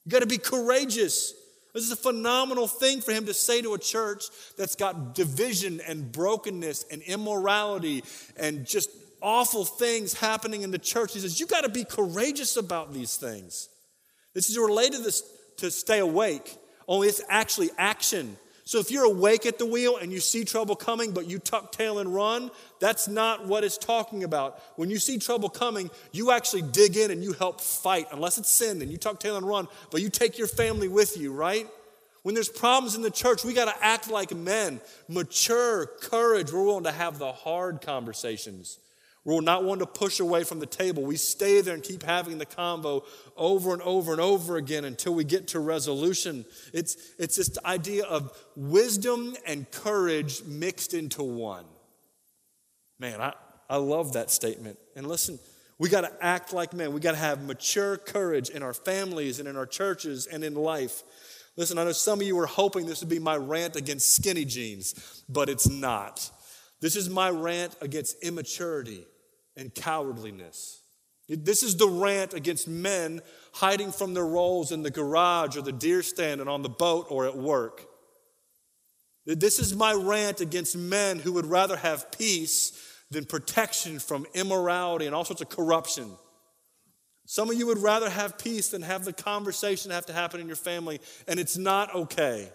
[0.06, 1.34] You got to be courageous.
[1.74, 4.24] This is a phenomenal thing for him to say to a church
[4.56, 8.04] that's got division and brokenness and immorality
[8.38, 8.88] and just
[9.20, 11.12] awful things happening in the church.
[11.12, 13.68] He says, You got to be courageous about these things.
[14.32, 15.12] This is related to,
[15.58, 16.56] to stay awake,
[16.86, 18.38] only it's actually action.
[18.68, 21.72] So if you're awake at the wheel and you see trouble coming, but you tuck
[21.72, 22.50] tail and run,
[22.80, 24.60] that's not what it's talking about.
[24.76, 28.50] When you see trouble coming, you actually dig in and you help fight, unless it's
[28.50, 31.66] sin, then you tuck tail and run, but you take your family with you, right?
[32.24, 36.52] When there's problems in the church, we got to act like men, mature, courage.
[36.52, 38.78] We're willing to have the hard conversations.
[39.24, 41.02] We're not one to push away from the table.
[41.02, 43.04] We stay there and keep having the convo
[43.36, 46.46] over and over and over again until we get to resolution.
[46.72, 51.66] It's, it's this idea of wisdom and courage mixed into one.
[52.98, 53.34] Man, I,
[53.68, 54.78] I love that statement.
[54.96, 55.38] And listen,
[55.78, 56.92] we got to act like men.
[56.92, 60.54] We got to have mature courage in our families and in our churches and in
[60.54, 61.02] life.
[61.56, 64.44] Listen, I know some of you were hoping this would be my rant against skinny
[64.44, 66.30] jeans, but it's not.
[66.80, 69.06] This is my rant against immaturity
[69.56, 70.80] and cowardliness.
[71.28, 73.20] This is the rant against men
[73.52, 77.06] hiding from their roles in the garage or the deer stand and on the boat
[77.10, 77.86] or at work.
[79.26, 82.72] This is my rant against men who would rather have peace
[83.10, 86.12] than protection from immorality and all sorts of corruption.
[87.26, 90.46] Some of you would rather have peace than have the conversation have to happen in
[90.46, 92.50] your family, and it's not okay.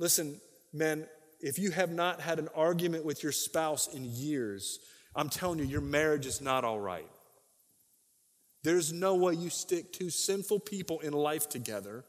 [0.00, 0.40] Listen,
[0.72, 1.06] men,
[1.40, 4.78] if you have not had an argument with your spouse in years,
[5.14, 7.08] I'm telling you, your marriage is not all right.
[8.62, 12.04] There's no way you stick two sinful people in life together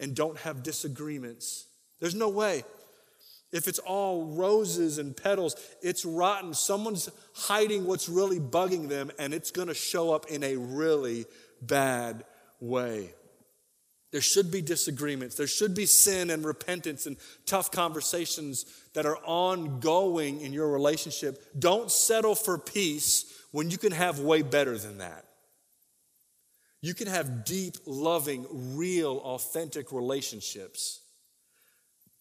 [0.00, 1.66] and don't have disagreements.
[2.00, 2.64] There's no way.
[3.50, 6.54] If it's all roses and petals, it's rotten.
[6.54, 11.26] Someone's hiding what's really bugging them, and it's going to show up in a really
[11.62, 12.24] bad
[12.60, 13.14] way.
[14.10, 15.36] There should be disagreements.
[15.36, 21.44] There should be sin and repentance and tough conversations that are ongoing in your relationship.
[21.58, 25.24] Don't settle for peace when you can have way better than that.
[26.80, 28.46] You can have deep, loving,
[28.76, 31.00] real, authentic relationships.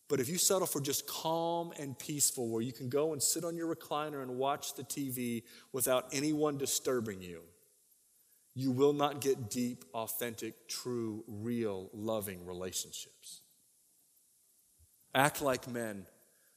[0.09, 3.43] But if you settle for just calm and peaceful, where you can go and sit
[3.43, 7.41] on your recliner and watch the TV without anyone disturbing you,
[8.57, 13.41] you will not get deep, authentic, true, real, loving relationships.
[15.13, 16.07] Act like men.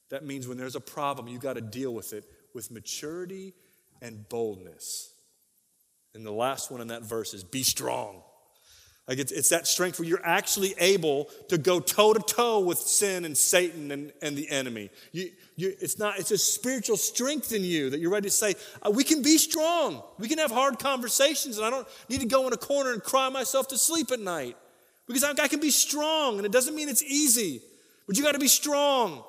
[0.09, 2.25] That means when there's a problem, you got to deal with it
[2.55, 3.53] with maturity
[4.01, 5.13] and boldness.
[6.15, 8.23] And the last one in that verse is be strong.
[9.07, 12.79] Like it's, it's that strength where you're actually able to go toe to toe with
[12.79, 14.89] sin and Satan and, and the enemy.
[15.11, 15.29] You,
[15.61, 18.89] you, it's not, it's a spiritual strength in you that you're ready to say, uh,
[18.89, 20.03] we can be strong.
[20.17, 23.01] We can have hard conversations, and I don't need to go in a corner and
[23.01, 24.57] cry myself to sleep at night
[25.07, 27.61] because I, I can be strong, and it doesn't mean it's easy,
[28.07, 29.23] but you got to be strong.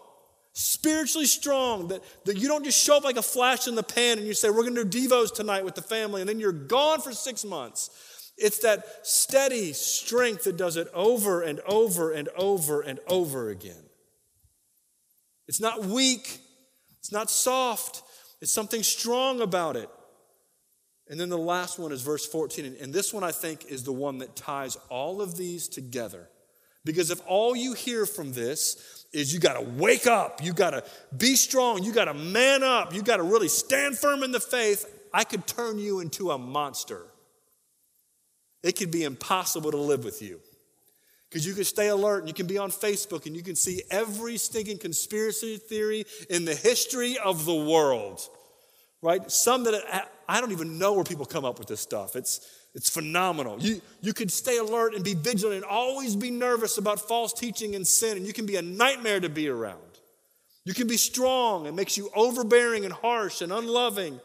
[0.55, 4.19] Spiritually strong, that, that you don't just show up like a flash in the pan
[4.19, 7.01] and you say, We're gonna do Devos tonight with the family, and then you're gone
[7.01, 8.33] for six months.
[8.37, 13.85] It's that steady strength that does it over and over and over and over again.
[15.49, 16.41] It's not weak,
[16.99, 18.03] it's not soft,
[18.41, 19.89] it's something strong about it.
[21.09, 22.77] And then the last one is verse 14.
[22.81, 26.29] And this one I think is the one that ties all of these together.
[26.85, 30.71] Because if all you hear from this is you got to wake up, you got
[30.71, 30.85] to
[31.17, 34.41] be strong, you got to man up, you got to really stand firm in the
[34.41, 37.07] faith, I could turn you into a monster
[38.63, 40.41] it could be impossible to live with you.
[41.33, 43.81] Because you can stay alert and you can be on Facebook and you can see
[43.91, 48.21] every stinking conspiracy theory in the history of the world,
[49.01, 49.31] right?
[49.33, 52.17] Some that uh, I don't even know where people come up with this stuff.
[52.17, 53.59] It's, it's phenomenal.
[53.59, 57.77] You, you could stay alert and be vigilant and always be nervous about false teaching
[57.77, 59.79] and sin, and you can be a nightmare to be around.
[60.67, 64.21] You can be strong it makes you overbearing and harsh and unloving.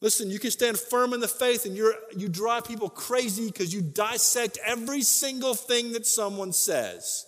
[0.00, 3.74] Listen, you can stand firm in the faith and you're, you drive people crazy because
[3.74, 7.26] you dissect every single thing that someone says.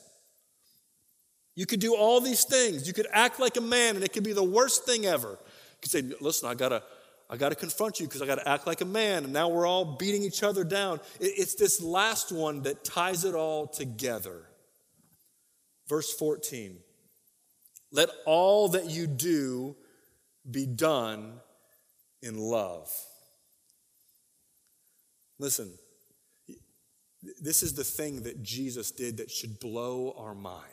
[1.56, 2.86] You could do all these things.
[2.86, 5.30] You could act like a man and it could be the worst thing ever.
[5.30, 5.36] You
[5.82, 6.84] could say, listen, I gotta,
[7.28, 9.96] I gotta confront you because I gotta act like a man, and now we're all
[9.96, 11.00] beating each other down.
[11.20, 14.42] It's this last one that ties it all together.
[15.88, 16.76] Verse 14.
[17.92, 19.76] Let all that you do
[20.48, 21.34] be done
[22.22, 22.90] in love.
[25.38, 25.70] Listen,
[27.40, 30.66] this is the thing that Jesus did that should blow our mind.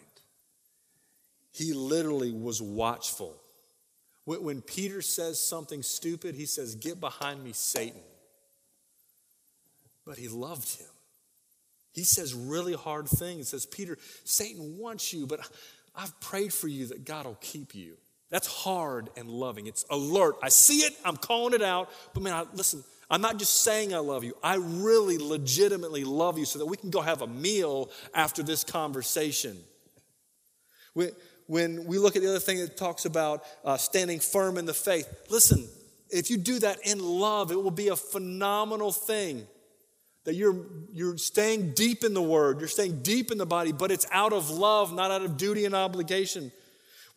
[1.53, 3.35] He literally was watchful.
[4.25, 8.01] When Peter says something stupid, he says, Get behind me, Satan.
[10.05, 10.87] But he loved him.
[11.93, 13.37] He says really hard things.
[13.37, 15.39] He says, Peter, Satan wants you, but
[15.95, 17.97] I've prayed for you that God will keep you.
[18.29, 19.67] That's hard and loving.
[19.67, 20.35] It's alert.
[20.43, 21.89] I see it, I'm calling it out.
[22.13, 24.35] But man, I, listen, I'm not just saying I love you.
[24.43, 28.63] I really legitimately love you so that we can go have a meal after this
[28.63, 29.57] conversation.
[30.93, 31.11] When,
[31.45, 34.73] when we look at the other thing that talks about uh, standing firm in the
[34.73, 35.65] faith, listen,
[36.09, 39.47] if you do that in love, it will be a phenomenal thing.
[40.25, 43.91] That you're, you're staying deep in the word, you're staying deep in the body, but
[43.91, 46.51] it's out of love, not out of duty and obligation.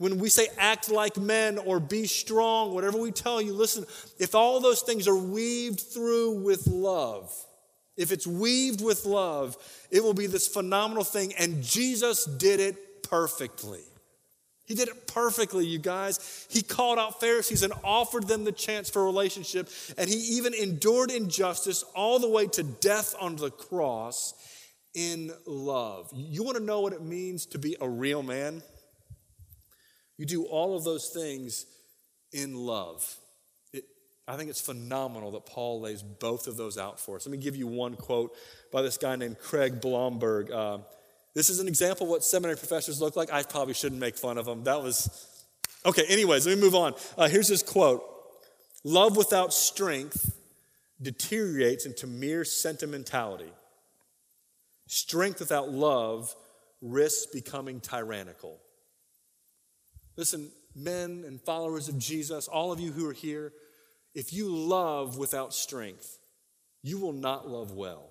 [0.00, 3.84] When we say act like men or be strong, whatever we tell you, listen,
[4.18, 7.30] if all those things are weaved through with love,
[7.98, 9.58] if it's weaved with love,
[9.90, 11.34] it will be this phenomenal thing.
[11.34, 13.82] And Jesus did it perfectly.
[14.64, 16.46] He did it perfectly, you guys.
[16.48, 19.68] He called out Pharisees and offered them the chance for a relationship.
[19.98, 24.32] And he even endured injustice all the way to death on the cross
[24.94, 26.10] in love.
[26.14, 28.62] You want to know what it means to be a real man?
[30.20, 31.64] You do all of those things
[32.30, 33.16] in love.
[33.72, 33.84] It,
[34.28, 37.24] I think it's phenomenal that Paul lays both of those out for us.
[37.24, 38.36] Let me give you one quote
[38.70, 40.50] by this guy named Craig Blomberg.
[40.50, 40.80] Uh,
[41.34, 43.32] this is an example of what seminary professors look like.
[43.32, 44.64] I probably shouldn't make fun of them.
[44.64, 45.08] That was,
[45.86, 46.92] okay, anyways, let me move on.
[47.16, 48.04] Uh, here's his quote
[48.84, 50.36] Love without strength
[51.00, 53.54] deteriorates into mere sentimentality.
[54.86, 56.34] Strength without love
[56.82, 58.58] risks becoming tyrannical.
[60.20, 63.54] Listen, men and followers of Jesus, all of you who are here,
[64.14, 66.18] if you love without strength,
[66.82, 68.10] you will not love well.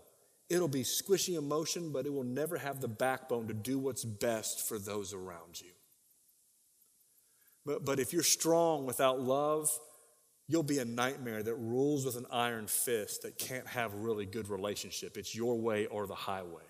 [0.49, 4.68] It'll be squishy emotion, but it will never have the backbone to do what's best
[4.68, 5.70] for those around you.
[7.64, 9.70] But, but if you're strong without love,
[10.47, 14.49] you'll be a nightmare that rules with an iron fist that can't have really good
[14.49, 15.16] relationship.
[15.16, 16.64] It's your way or the highway.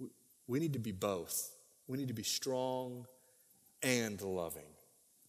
[0.00, 0.08] We,
[0.48, 1.52] we need to be both.
[1.86, 3.06] We need to be strong
[3.84, 4.62] and loving.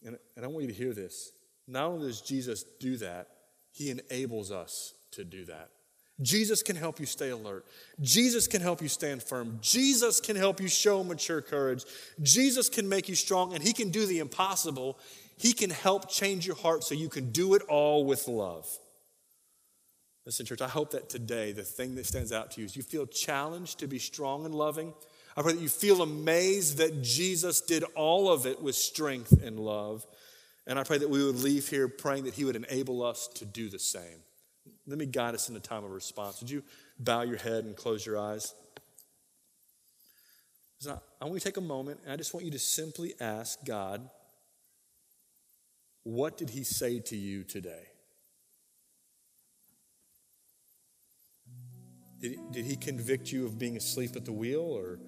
[0.06, 1.32] And, and I want you to hear this.
[1.68, 3.28] Not only does Jesus do that,
[3.72, 5.70] he enables us to do that.
[6.22, 7.66] Jesus can help you stay alert.
[8.00, 9.60] Jesus can help you stand firm.
[9.62, 11.84] Jesus can help you show mature courage.
[12.22, 14.98] Jesus can make you strong, and He can do the impossible.
[15.36, 18.66] He can help change your heart so you can do it all with love.
[20.26, 22.84] Listen, church, I hope that today the thing that stands out to you is you
[22.84, 24.94] feel challenged to be strong and loving.
[25.38, 29.60] I pray that you feel amazed that Jesus did all of it with strength and
[29.60, 30.06] love.
[30.66, 33.46] And I pray that we would leave here praying that He would enable us to
[33.46, 34.24] do the same.
[34.88, 36.40] Let me guide us in a time of response.
[36.40, 36.64] Would you
[37.00, 38.54] bow your head and close your eyes?
[40.88, 43.64] I want you to take a moment and I just want you to simply ask
[43.66, 44.08] God,
[46.04, 47.88] what did He say to you today?
[52.20, 55.00] Did he, did he convict you of being asleep at the wheel or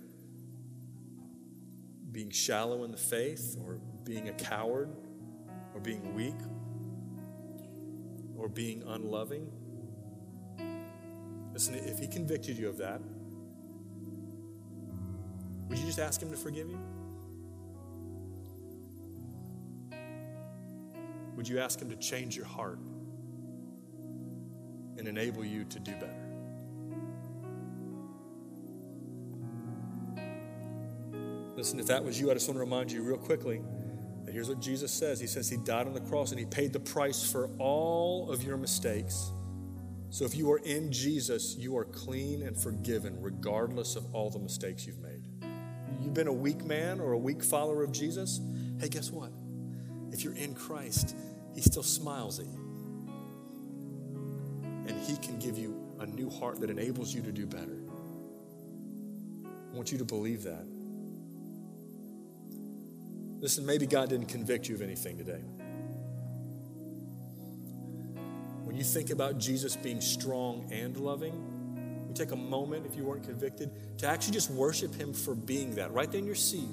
[2.12, 4.90] being shallow in the faith or being a coward
[5.74, 6.36] or being weak
[8.38, 9.50] or being unloving?
[11.54, 13.02] Listen, if he convicted you of that,
[15.68, 16.80] would you just ask him to forgive you?
[21.36, 22.80] Would you ask him to change your heart
[24.98, 26.27] and enable you to do better?
[31.58, 33.64] Listen, if that was you, I just want to remind you real quickly
[34.26, 36.72] that here's what Jesus says He says He died on the cross and He paid
[36.72, 39.32] the price for all of your mistakes.
[40.12, 44.40] So if you are in Jesus, you are clean and forgiven, regardless of all the
[44.40, 45.24] mistakes you've made.
[46.00, 48.40] You've been a weak man or a weak follower of Jesus.
[48.80, 49.32] Hey, guess what?
[50.12, 51.16] If you're in Christ,
[51.56, 53.10] He still smiles at you.
[54.88, 57.80] And He can give you a new heart that enables you to do better.
[59.74, 60.77] I want you to believe that.
[63.40, 65.42] Listen, maybe God didn't convict you of anything today.
[68.64, 73.04] When you think about Jesus being strong and loving, you take a moment, if you
[73.04, 73.70] weren't convicted,
[74.00, 76.68] to actually just worship Him for being that right there in your seat.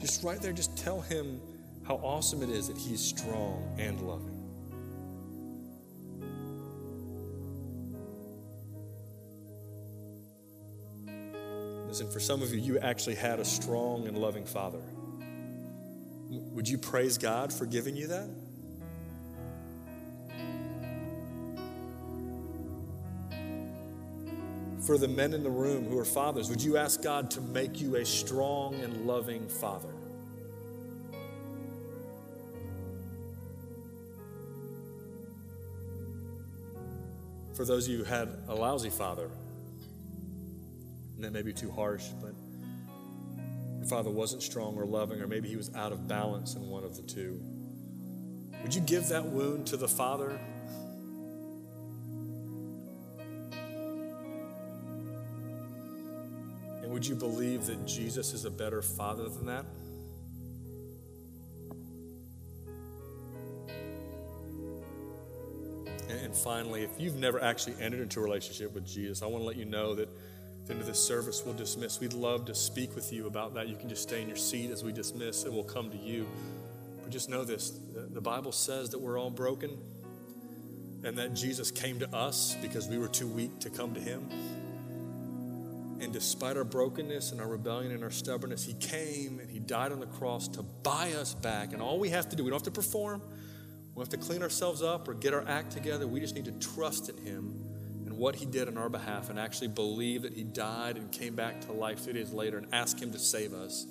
[0.00, 1.40] Just right there, just tell Him
[1.86, 4.37] how awesome it is that He's strong and loving.
[12.00, 14.82] And for some of you, you actually had a strong and loving father.
[16.30, 18.28] Would you praise God for giving you that?
[24.86, 27.80] For the men in the room who are fathers, would you ask God to make
[27.80, 29.92] you a strong and loving father?
[37.54, 39.30] For those of you who had a lousy father,
[41.18, 42.32] that may be too harsh, but
[43.78, 46.84] your father wasn't strong or loving, or maybe he was out of balance in one
[46.84, 47.40] of the two.
[48.62, 50.38] Would you give that wound to the father?
[56.82, 59.64] And would you believe that Jesus is a better father than that?
[66.08, 69.46] And finally, if you've never actually entered into a relationship with Jesus, I want to
[69.46, 70.08] let you know that
[70.68, 71.98] the end of this service, we'll dismiss.
[71.98, 73.68] We'd love to speak with you about that.
[73.68, 76.26] You can just stay in your seat as we dismiss, and we'll come to you.
[77.02, 79.78] But just know this the Bible says that we're all broken,
[81.04, 84.28] and that Jesus came to us because we were too weak to come to Him.
[86.00, 89.90] And despite our brokenness and our rebellion and our stubbornness, He came and He died
[89.90, 91.72] on the cross to buy us back.
[91.72, 94.26] And all we have to do, we don't have to perform, we don't have to
[94.26, 96.06] clean ourselves up or get our act together.
[96.06, 97.67] We just need to trust in Him
[98.18, 101.60] what he did on our behalf and actually believe that he died and came back
[101.60, 103.86] to life three days later and ask him to save us.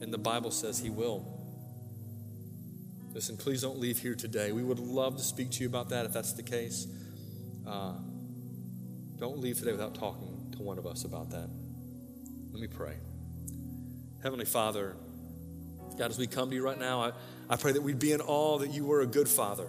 [0.00, 1.24] And the Bible says he will.
[3.14, 4.50] Listen, please don't leave here today.
[4.50, 6.88] We would love to speak to you about that if that's the case.
[7.64, 7.92] Uh,
[9.18, 11.48] don't leave today without talking to one of us about that.
[12.50, 12.96] Let me pray.
[14.20, 14.96] Heavenly Father,
[15.96, 17.12] God, as we come to you right now, I,
[17.48, 19.68] I pray that we'd be in awe that you were a good father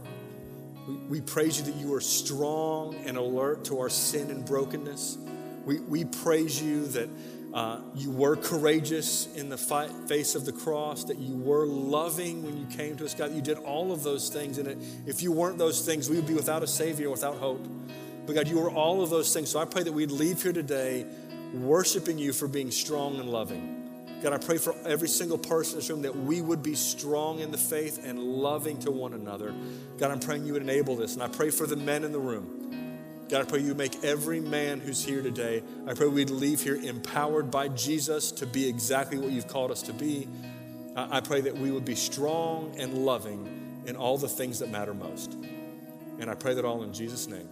[0.89, 5.17] we, we praise you that you are strong and alert to our sin and brokenness.
[5.65, 7.09] We, we praise you that
[7.53, 12.43] uh, you were courageous in the fight, face of the cross, that you were loving
[12.43, 13.33] when you came to us, God.
[13.33, 14.57] You did all of those things.
[14.57, 17.65] And if you weren't those things, we would be without a Savior, without hope.
[18.25, 19.49] But God, you were all of those things.
[19.49, 21.05] So I pray that we'd leave here today
[21.53, 23.88] worshiping you for being strong and loving.
[24.22, 27.39] God, I pray for every single person in this room that we would be strong
[27.39, 29.53] in the faith and loving to one another.
[29.97, 31.13] God, I'm praying you would enable this.
[31.13, 32.55] And I pray for the men in the room.
[33.30, 36.76] God, I pray you make every man who's here today, I pray we'd leave here
[36.76, 40.28] empowered by Jesus to be exactly what you've called us to be.
[40.95, 44.93] I pray that we would be strong and loving in all the things that matter
[44.93, 45.38] most.
[46.20, 47.47] And I pray that all in Jesus' name.